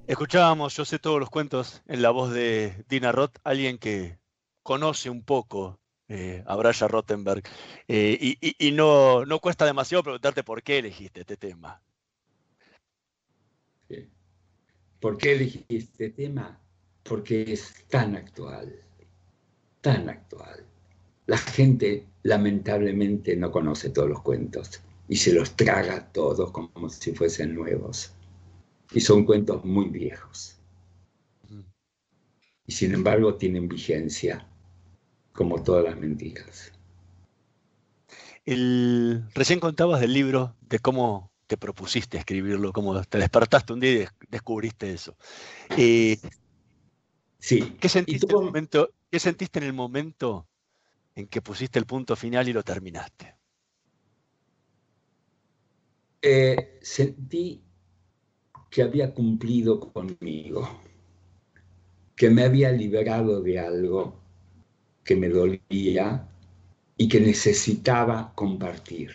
Escuchábamos 0.06 0.74
Yo 0.76 0.84
sé 0.86 0.98
todos 0.98 1.20
los 1.20 1.28
cuentos 1.28 1.82
en 1.86 2.00
la 2.00 2.10
voz 2.10 2.32
de 2.32 2.84
Dina 2.88 3.12
Roth, 3.12 3.36
alguien 3.44 3.76
que 3.76 4.18
conoce 4.62 5.10
un 5.10 5.22
poco 5.22 5.78
eh, 6.08 6.42
a 6.46 6.56
Braya 6.56 6.88
Rottenberg. 6.88 7.42
Eh, 7.88 8.16
y, 8.20 8.68
y- 8.68 8.72
no, 8.72 9.26
no 9.26 9.40
cuesta 9.40 9.64
demasiado 9.66 10.02
preguntarte 10.04 10.42
por 10.42 10.62
qué 10.62 10.78
elegiste 10.78 11.20
este 11.20 11.36
tema. 11.36 11.82
Sí. 13.88 14.08
¿Por 15.06 15.18
qué 15.18 15.34
elegí 15.34 15.64
este 15.68 16.10
tema? 16.10 16.60
Porque 17.04 17.52
es 17.52 17.84
tan 17.88 18.16
actual, 18.16 18.74
tan 19.80 20.08
actual. 20.08 20.66
La 21.26 21.38
gente 21.38 22.08
lamentablemente 22.24 23.36
no 23.36 23.52
conoce 23.52 23.90
todos 23.90 24.08
los 24.08 24.20
cuentos 24.22 24.82
y 25.08 25.14
se 25.14 25.32
los 25.32 25.54
traga 25.54 26.10
todos 26.10 26.50
como 26.50 26.90
si 26.90 27.12
fuesen 27.12 27.54
nuevos. 27.54 28.14
Y 28.90 29.00
son 29.00 29.24
cuentos 29.24 29.64
muy 29.64 29.90
viejos. 29.90 30.58
Y 32.66 32.72
sin 32.72 32.92
embargo 32.92 33.36
tienen 33.36 33.68
vigencia, 33.68 34.44
como 35.32 35.62
todas 35.62 35.84
las 35.84 35.96
mentiras. 35.96 36.72
El- 38.44 39.22
recién 39.36 39.60
contabas 39.60 40.00
del 40.00 40.14
libro, 40.14 40.56
de 40.62 40.80
cómo 40.80 41.30
te 41.46 41.56
propusiste 41.58 42.18
escribirlo, 42.18 42.72
cómo 42.72 43.00
te 43.04 43.18
despertaste 43.18 43.72
un 43.72 43.80
día 43.80 43.92
y 43.92 43.96
des- 43.98 44.10
descubriste 44.30 44.92
eso. 44.92 45.16
Eh, 45.76 46.18
Sí, 47.38 47.60
¿qué, 47.80 47.88
sentiste 47.88 48.26
tuvo- 48.26 48.40
el 48.40 48.40
momento, 48.40 48.92
¿Qué 49.10 49.18
sentiste 49.18 49.58
en 49.60 49.64
el 49.66 49.72
momento 49.72 50.48
en 51.16 51.28
que 51.28 51.42
pusiste 51.42 51.78
el 51.80 51.86
punto 51.86 52.16
final 52.16 52.48
y 52.48 52.52
lo 52.54 52.64
terminaste? 52.64 53.36
eh, 56.22 56.78
sentí 56.82 57.62
que 58.70 58.80
había 58.82 59.12
cumplido 59.12 59.80
conmigo, 59.80 60.68
que 62.16 62.30
me 62.30 62.42
había 62.44 62.72
liberado 62.72 63.40
de 63.40 63.58
algo 63.60 64.14
que 65.04 65.16
me 65.16 65.28
dolía 65.30 66.28
y 66.96 67.08
que 67.08 67.20
necesitaba 67.20 68.32
compartir. 68.34 69.12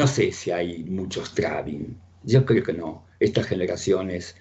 No, 0.00 0.06
sé 0.06 0.32
si 0.32 0.50
hay 0.50 0.82
muchos 0.84 1.34
Travin, 1.34 1.94
yo 2.22 2.46
creo 2.46 2.62
que 2.62 2.72
no. 2.72 3.04
Estas 3.18 3.46
generaciones 3.46 4.34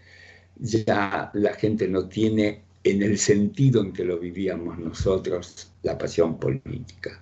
ya 0.55 1.30
la 1.34 1.53
gente 1.53 1.86
no 1.88 2.07
tiene 2.07 2.64
en 2.84 3.03
el 3.03 3.18
sentido 3.18 3.82
en 3.82 3.91
que 3.91 4.05
lo 4.05 4.18
vivíamos 4.20 4.80
nosotros 4.80 5.74
la 5.84 5.97
pasión 5.97 6.39
política. 6.39 7.20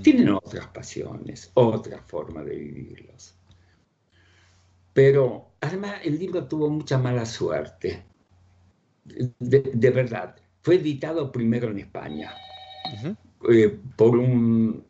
Tienen 0.00 0.28
otras 0.30 0.68
pasiones, 0.68 1.50
otra 1.54 2.00
forma 2.02 2.44
de 2.44 2.54
vivirlos. 2.54 3.34
Pero 4.92 5.50
además 5.60 5.96
el 6.04 6.20
libro 6.20 6.46
tuvo 6.46 6.70
mucha 6.70 6.98
mala 6.98 7.26
suerte. 7.26 8.04
De, 9.04 9.72
de 9.74 9.90
verdad, 9.90 10.36
fue 10.62 10.76
editado 10.76 11.32
primero 11.32 11.68
en 11.68 11.80
España. 11.80 12.32
Eh, 13.50 13.76
por 13.96 14.16
un, 14.16 14.84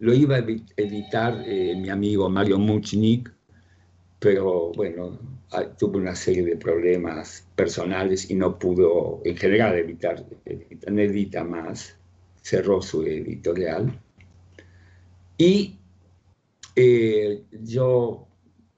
lo 0.00 0.14
iba 0.14 0.36
a 0.36 0.44
editar 0.76 1.42
eh, 1.46 1.74
mi 1.76 1.88
amigo 1.88 2.28
Mario 2.28 2.58
Muchnik, 2.58 3.32
pero 4.18 4.72
bueno, 4.72 5.18
ah, 5.52 5.64
tuvo 5.78 5.98
una 5.98 6.14
serie 6.14 6.44
de 6.44 6.56
problemas 6.56 7.46
personales 7.54 8.30
y 8.30 8.34
no 8.34 8.58
pudo, 8.58 9.20
en 9.24 9.36
general, 9.36 9.76
evitar, 9.76 10.24
no 10.90 11.00
edita 11.00 11.44
más, 11.44 11.96
cerró 12.42 12.82
su 12.82 13.02
editorial. 13.02 14.00
Y 15.36 15.78
eh, 16.74 17.44
yo, 17.62 18.26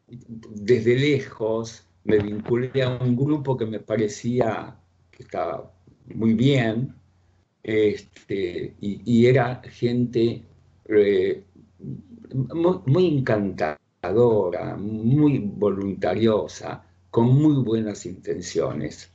desde 0.09 0.97
lejos, 0.97 1.87
me 2.05 2.19
vinculé 2.19 2.83
a 2.83 2.91
un 2.91 3.17
grupo 3.17 3.57
que 3.57 3.67
me 3.67 3.81
parecía 3.81 4.77
que 5.11 5.23
estaba 5.23 5.73
muy 6.15 6.35
bien, 6.35 6.95
Este, 7.63 8.75
y, 8.81 9.27
era 9.27 9.61
gente 9.71 10.43
eh, 10.97 11.45
muy, 12.87 13.19
encantadora, 13.19 14.77
muy 14.77 15.39
voluntariosa, 15.39 16.85
con 17.11 17.27
muy 17.35 17.63
buenas 17.63 18.07
intenciones. 18.07 19.11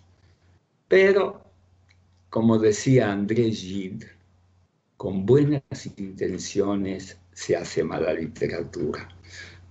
Pero, 0.88 1.44
como 2.30 2.58
decía 2.58 3.12
Andrés 3.12 3.62
Gide, 3.62 4.08
con 4.98 5.26
buenas 5.26 5.64
intenciones 5.98 7.18
se 7.32 7.56
hace 7.56 7.84
mala 7.84 8.14
literatura. 8.14 9.10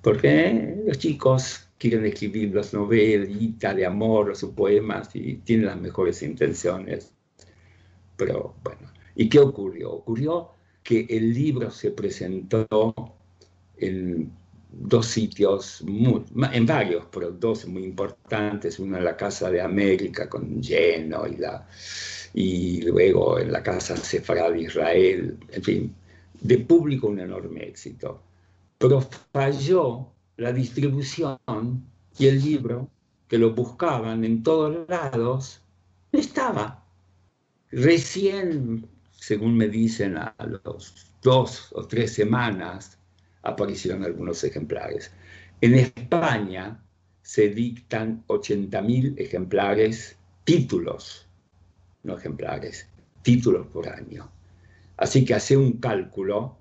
Porque 0.02 0.76
los 0.86 0.98
chicos 0.98 1.68
quieren 1.78 2.05
escribir 2.05 2.55
las 2.55 2.74
novelitas 2.74 3.74
de 3.74 3.86
amor 3.86 4.36
sus 4.36 4.52
poemas 4.52 5.11
y 5.14 5.36
tienen 5.36 5.66
las 5.66 5.80
mejores 5.80 6.22
intenciones. 6.22 7.12
Pero 8.16 8.55
bueno, 8.62 8.92
¿y 9.14 9.28
qué 9.28 9.38
ocurrió? 9.40 9.92
Ocurrió 9.92 10.50
que 10.85 11.07
el 11.09 11.32
libro 11.32 11.70
se 11.70 11.91
presentó 11.91 12.95
en 13.78 14.30
dos 14.70 15.07
sitios, 15.07 15.82
en 15.87 16.66
varios, 16.66 17.07
pero 17.11 17.30
dos 17.32 17.66
muy 17.66 17.85
importantes, 17.85 18.78
uno 18.78 18.99
en 18.99 19.05
la 19.05 19.16
Casa 19.16 19.51
de 19.51 19.61
América 19.62 20.28
con 20.28 20.61
lleno 20.61 21.26
y, 21.26 21.37
la, 21.37 21.66
y 22.35 22.82
luego 22.82 23.39
en 23.39 23.51
la 23.51 23.62
Casa 23.62 23.97
Sefra 23.97 24.51
de 24.51 24.62
Israel, 24.62 25.39
en 25.51 25.62
fin, 25.62 25.95
de 26.41 26.59
público 26.59 27.09
un 27.09 27.18
enorme 27.18 27.64
éxito. 27.64 28.20
Pero 28.76 29.01
falló 29.32 30.09
la 30.37 30.53
distribución 30.53 31.39
y 32.18 32.26
el 32.26 32.43
libro, 32.43 32.91
que 33.26 33.39
lo 33.39 33.55
buscaban 33.55 34.22
en 34.24 34.43
todos 34.43 34.87
lados, 34.89 35.62
estaba. 36.12 36.85
Recién, 37.70 38.87
según 39.24 39.56
me 39.56 39.68
dicen, 39.68 40.18
a 40.18 40.34
los 40.46 40.60
dos 41.22 41.72
o 41.72 41.86
tres 41.86 42.12
semanas 42.12 42.98
aparecieron 43.42 44.04
algunos 44.04 44.44
ejemplares. 44.44 45.10
En 45.62 45.76
España 45.76 46.84
se 47.22 47.48
dictan 47.48 48.22
80.000 48.26 49.18
ejemplares, 49.18 50.18
títulos, 50.44 51.26
no 52.02 52.18
ejemplares, 52.18 52.86
títulos 53.22 53.66
por 53.68 53.88
año. 53.88 54.30
Así 54.98 55.24
que 55.24 55.32
hace 55.32 55.56
un 55.56 55.78
cálculo 55.78 56.58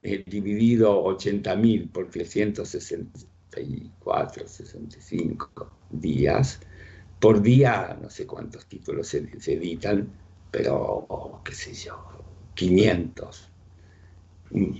eh, 0.00 0.22
dividido 0.24 1.02
80.000 1.02 1.90
por 1.90 2.10
364, 2.10 4.46
65 4.46 5.72
días. 5.90 6.60
Por 7.18 7.42
día, 7.42 7.98
no 8.00 8.08
sé 8.08 8.24
cuántos 8.24 8.66
títulos 8.66 9.08
se, 9.08 9.18
editan, 9.18 10.12
pero, 10.54 11.42
qué 11.44 11.52
sé 11.52 11.74
yo, 11.74 12.00
500. 12.54 13.50
Mm, 14.52 14.70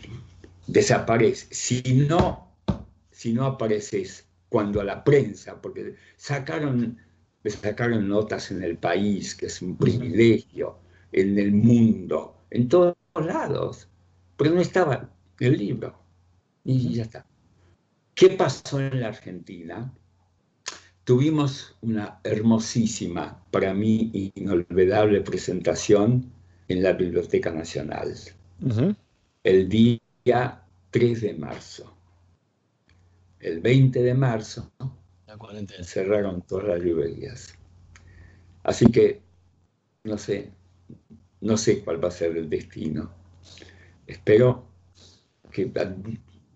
desaparece. 0.68 1.52
Si 1.52 1.82
no, 2.08 2.54
si 3.10 3.32
no 3.32 3.44
apareces 3.44 4.28
cuando 4.48 4.80
a 4.80 4.84
la 4.84 5.02
prensa, 5.02 5.60
porque 5.60 5.96
sacaron, 6.16 6.96
sacaron 7.44 8.06
notas 8.06 8.52
en 8.52 8.62
el 8.62 8.78
país, 8.78 9.34
que 9.34 9.46
es 9.46 9.60
un 9.62 9.76
privilegio, 9.76 10.78
en 11.10 11.40
el 11.40 11.50
mundo, 11.50 12.46
en 12.50 12.68
todos 12.68 12.94
lados, 13.16 13.88
pero 14.36 14.52
no 14.52 14.60
estaba 14.60 15.10
el 15.40 15.58
libro. 15.58 15.98
Y 16.62 16.94
ya 16.94 17.02
está. 17.02 17.26
¿Qué 18.14 18.30
pasó 18.30 18.78
en 18.78 19.00
la 19.00 19.08
Argentina? 19.08 19.92
Tuvimos 21.04 21.76
una 21.82 22.18
hermosísima, 22.24 23.44
para 23.50 23.74
mí 23.74 24.32
inolvidable 24.34 25.20
presentación 25.20 26.32
en 26.68 26.82
la 26.82 26.94
Biblioteca 26.94 27.50
Nacional. 27.50 28.14
El 29.42 29.68
día 29.68 30.62
3 30.90 31.20
de 31.20 31.34
marzo. 31.34 31.94
El 33.38 33.60
20 33.60 34.02
de 34.02 34.14
marzo 34.14 34.72
cerraron 35.82 36.40
todas 36.42 36.68
las 36.68 36.80
librerías. 36.80 37.54
Así 38.62 38.86
que, 38.90 39.20
no 40.04 40.16
sé, 40.16 40.50
no 41.42 41.58
sé 41.58 41.84
cuál 41.84 42.02
va 42.02 42.08
a 42.08 42.12
ser 42.12 42.34
el 42.38 42.48
destino. 42.48 43.10
Espero 44.06 44.64
que 45.50 45.70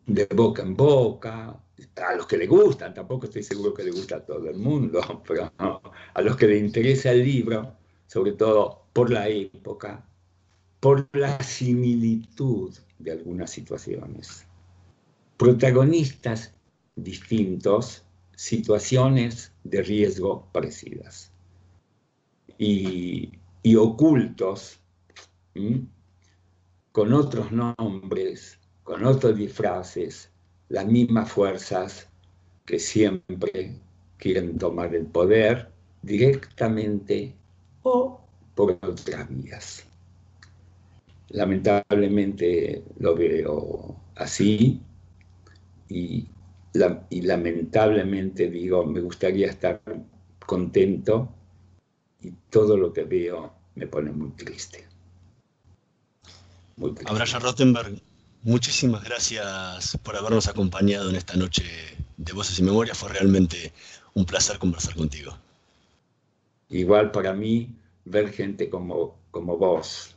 de 0.06 0.26
boca 0.34 0.62
en 0.62 0.74
boca, 0.74 1.54
a 1.96 2.14
los 2.14 2.26
que 2.26 2.36
le 2.36 2.46
gustan, 2.46 2.94
tampoco 2.94 3.26
estoy 3.26 3.42
seguro 3.42 3.74
que 3.74 3.84
le 3.84 3.90
gusta 3.90 4.16
a 4.16 4.24
todo 4.24 4.48
el 4.48 4.56
mundo, 4.56 5.00
pero 5.26 5.52
a 5.58 6.22
los 6.22 6.36
que 6.36 6.46
le 6.46 6.58
interesa 6.58 7.12
el 7.12 7.24
libro, 7.24 7.76
sobre 8.06 8.32
todo 8.32 8.86
por 8.92 9.10
la 9.10 9.28
época, 9.28 10.08
por 10.80 11.08
la 11.12 11.40
similitud 11.42 12.74
de 12.98 13.12
algunas 13.12 13.50
situaciones. 13.50 14.46
Protagonistas 15.36 16.54
distintos, 16.96 18.04
situaciones 18.34 19.52
de 19.64 19.82
riesgo 19.82 20.48
parecidas. 20.52 21.32
Y, 22.58 23.32
y 23.62 23.76
ocultos, 23.76 24.80
con 26.92 27.12
otros 27.12 27.52
nombres, 27.52 28.58
con 28.82 29.04
otros 29.04 29.36
disfraces, 29.36 30.32
las 30.68 30.86
mismas 30.86 31.30
fuerzas 31.30 32.08
que 32.64 32.78
siempre 32.78 33.76
quieren 34.18 34.58
tomar 34.58 34.94
el 34.94 35.06
poder 35.06 35.70
directamente 36.02 37.34
o 37.82 38.20
por 38.54 38.78
otras 38.82 39.28
vías. 39.28 39.84
Lamentablemente 41.30 42.84
lo 42.98 43.14
veo 43.14 43.96
así 44.16 44.80
y, 45.88 46.26
y 47.10 47.20
lamentablemente 47.22 48.50
digo, 48.50 48.84
me 48.84 49.00
gustaría 49.00 49.48
estar 49.48 49.80
contento 50.44 51.28
y 52.20 52.32
todo 52.50 52.76
lo 52.76 52.92
que 52.92 53.04
veo 53.04 53.52
me 53.74 53.86
pone 53.86 54.10
muy 54.10 54.30
triste. 54.30 54.86
Muy 56.76 56.94
triste. 56.94 57.38
Rottenberg, 57.38 58.00
Muchísimas 58.44 59.02
gracias 59.02 59.98
por 60.04 60.16
habernos 60.16 60.46
acompañado 60.46 61.10
en 61.10 61.16
esta 61.16 61.36
noche 61.36 61.64
de 62.16 62.32
Voces 62.32 62.60
y 62.60 62.62
Memoria. 62.62 62.94
Fue 62.94 63.08
realmente 63.08 63.72
un 64.14 64.24
placer 64.24 64.58
conversar 64.58 64.94
contigo. 64.94 65.36
Igual 66.68 67.10
para 67.10 67.32
mí 67.32 67.74
ver 68.04 68.30
gente 68.30 68.70
como, 68.70 69.18
como 69.32 69.56
vos, 69.56 70.16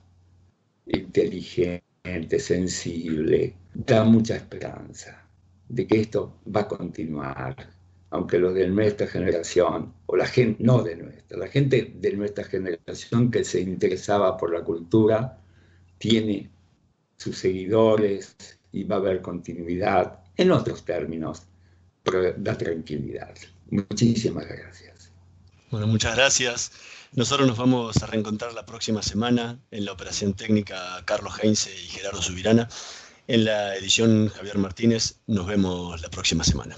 inteligente, 0.85 2.39
sensible, 2.39 3.55
da 3.73 4.03
mucha 4.03 4.35
esperanza 4.35 5.27
de 5.67 5.87
que 5.87 6.01
esto 6.01 6.35
va 6.53 6.61
a 6.61 6.67
continuar, 6.67 7.55
aunque 8.11 8.37
los 8.37 8.53
de 8.53 8.67
nuestra 8.67 9.07
generación, 9.07 9.93
o 10.05 10.15
la 10.15 10.27
gente, 10.27 10.63
no 10.63 10.83
de 10.83 10.95
nuestra, 10.95 11.39
la 11.39 11.47
gente 11.47 11.91
de 11.95 12.13
nuestra 12.13 12.43
generación 12.43 13.31
que 13.31 13.43
se 13.43 13.61
interesaba 13.61 14.37
por 14.37 14.53
la 14.53 14.63
cultura, 14.63 15.41
tiene 15.97 16.51
sus 17.21 17.37
seguidores 17.37 18.35
y 18.71 18.83
va 18.83 18.95
a 18.95 18.99
haber 18.99 19.21
continuidad 19.21 20.19
en 20.37 20.51
otros 20.51 20.83
términos, 20.83 21.43
pero 22.01 22.33
da 22.33 22.57
tranquilidad. 22.57 23.35
Muchísimas 23.69 24.47
gracias. 24.47 25.11
Bueno, 25.69 25.85
muchas 25.85 26.15
gracias. 26.15 26.71
Nosotros 27.13 27.47
nos 27.47 27.57
vamos 27.57 28.01
a 28.01 28.07
reencontrar 28.07 28.53
la 28.53 28.65
próxima 28.65 29.03
semana 29.03 29.59
en 29.69 29.85
la 29.85 29.91
operación 29.91 30.33
técnica 30.33 31.03
Carlos 31.05 31.35
Heinze 31.41 31.69
y 31.71 31.89
Gerardo 31.89 32.21
Subirana. 32.21 32.67
En 33.27 33.45
la 33.45 33.75
edición 33.75 34.29
Javier 34.29 34.57
Martínez, 34.57 35.19
nos 35.27 35.45
vemos 35.45 36.01
la 36.01 36.09
próxima 36.09 36.43
semana. 36.43 36.75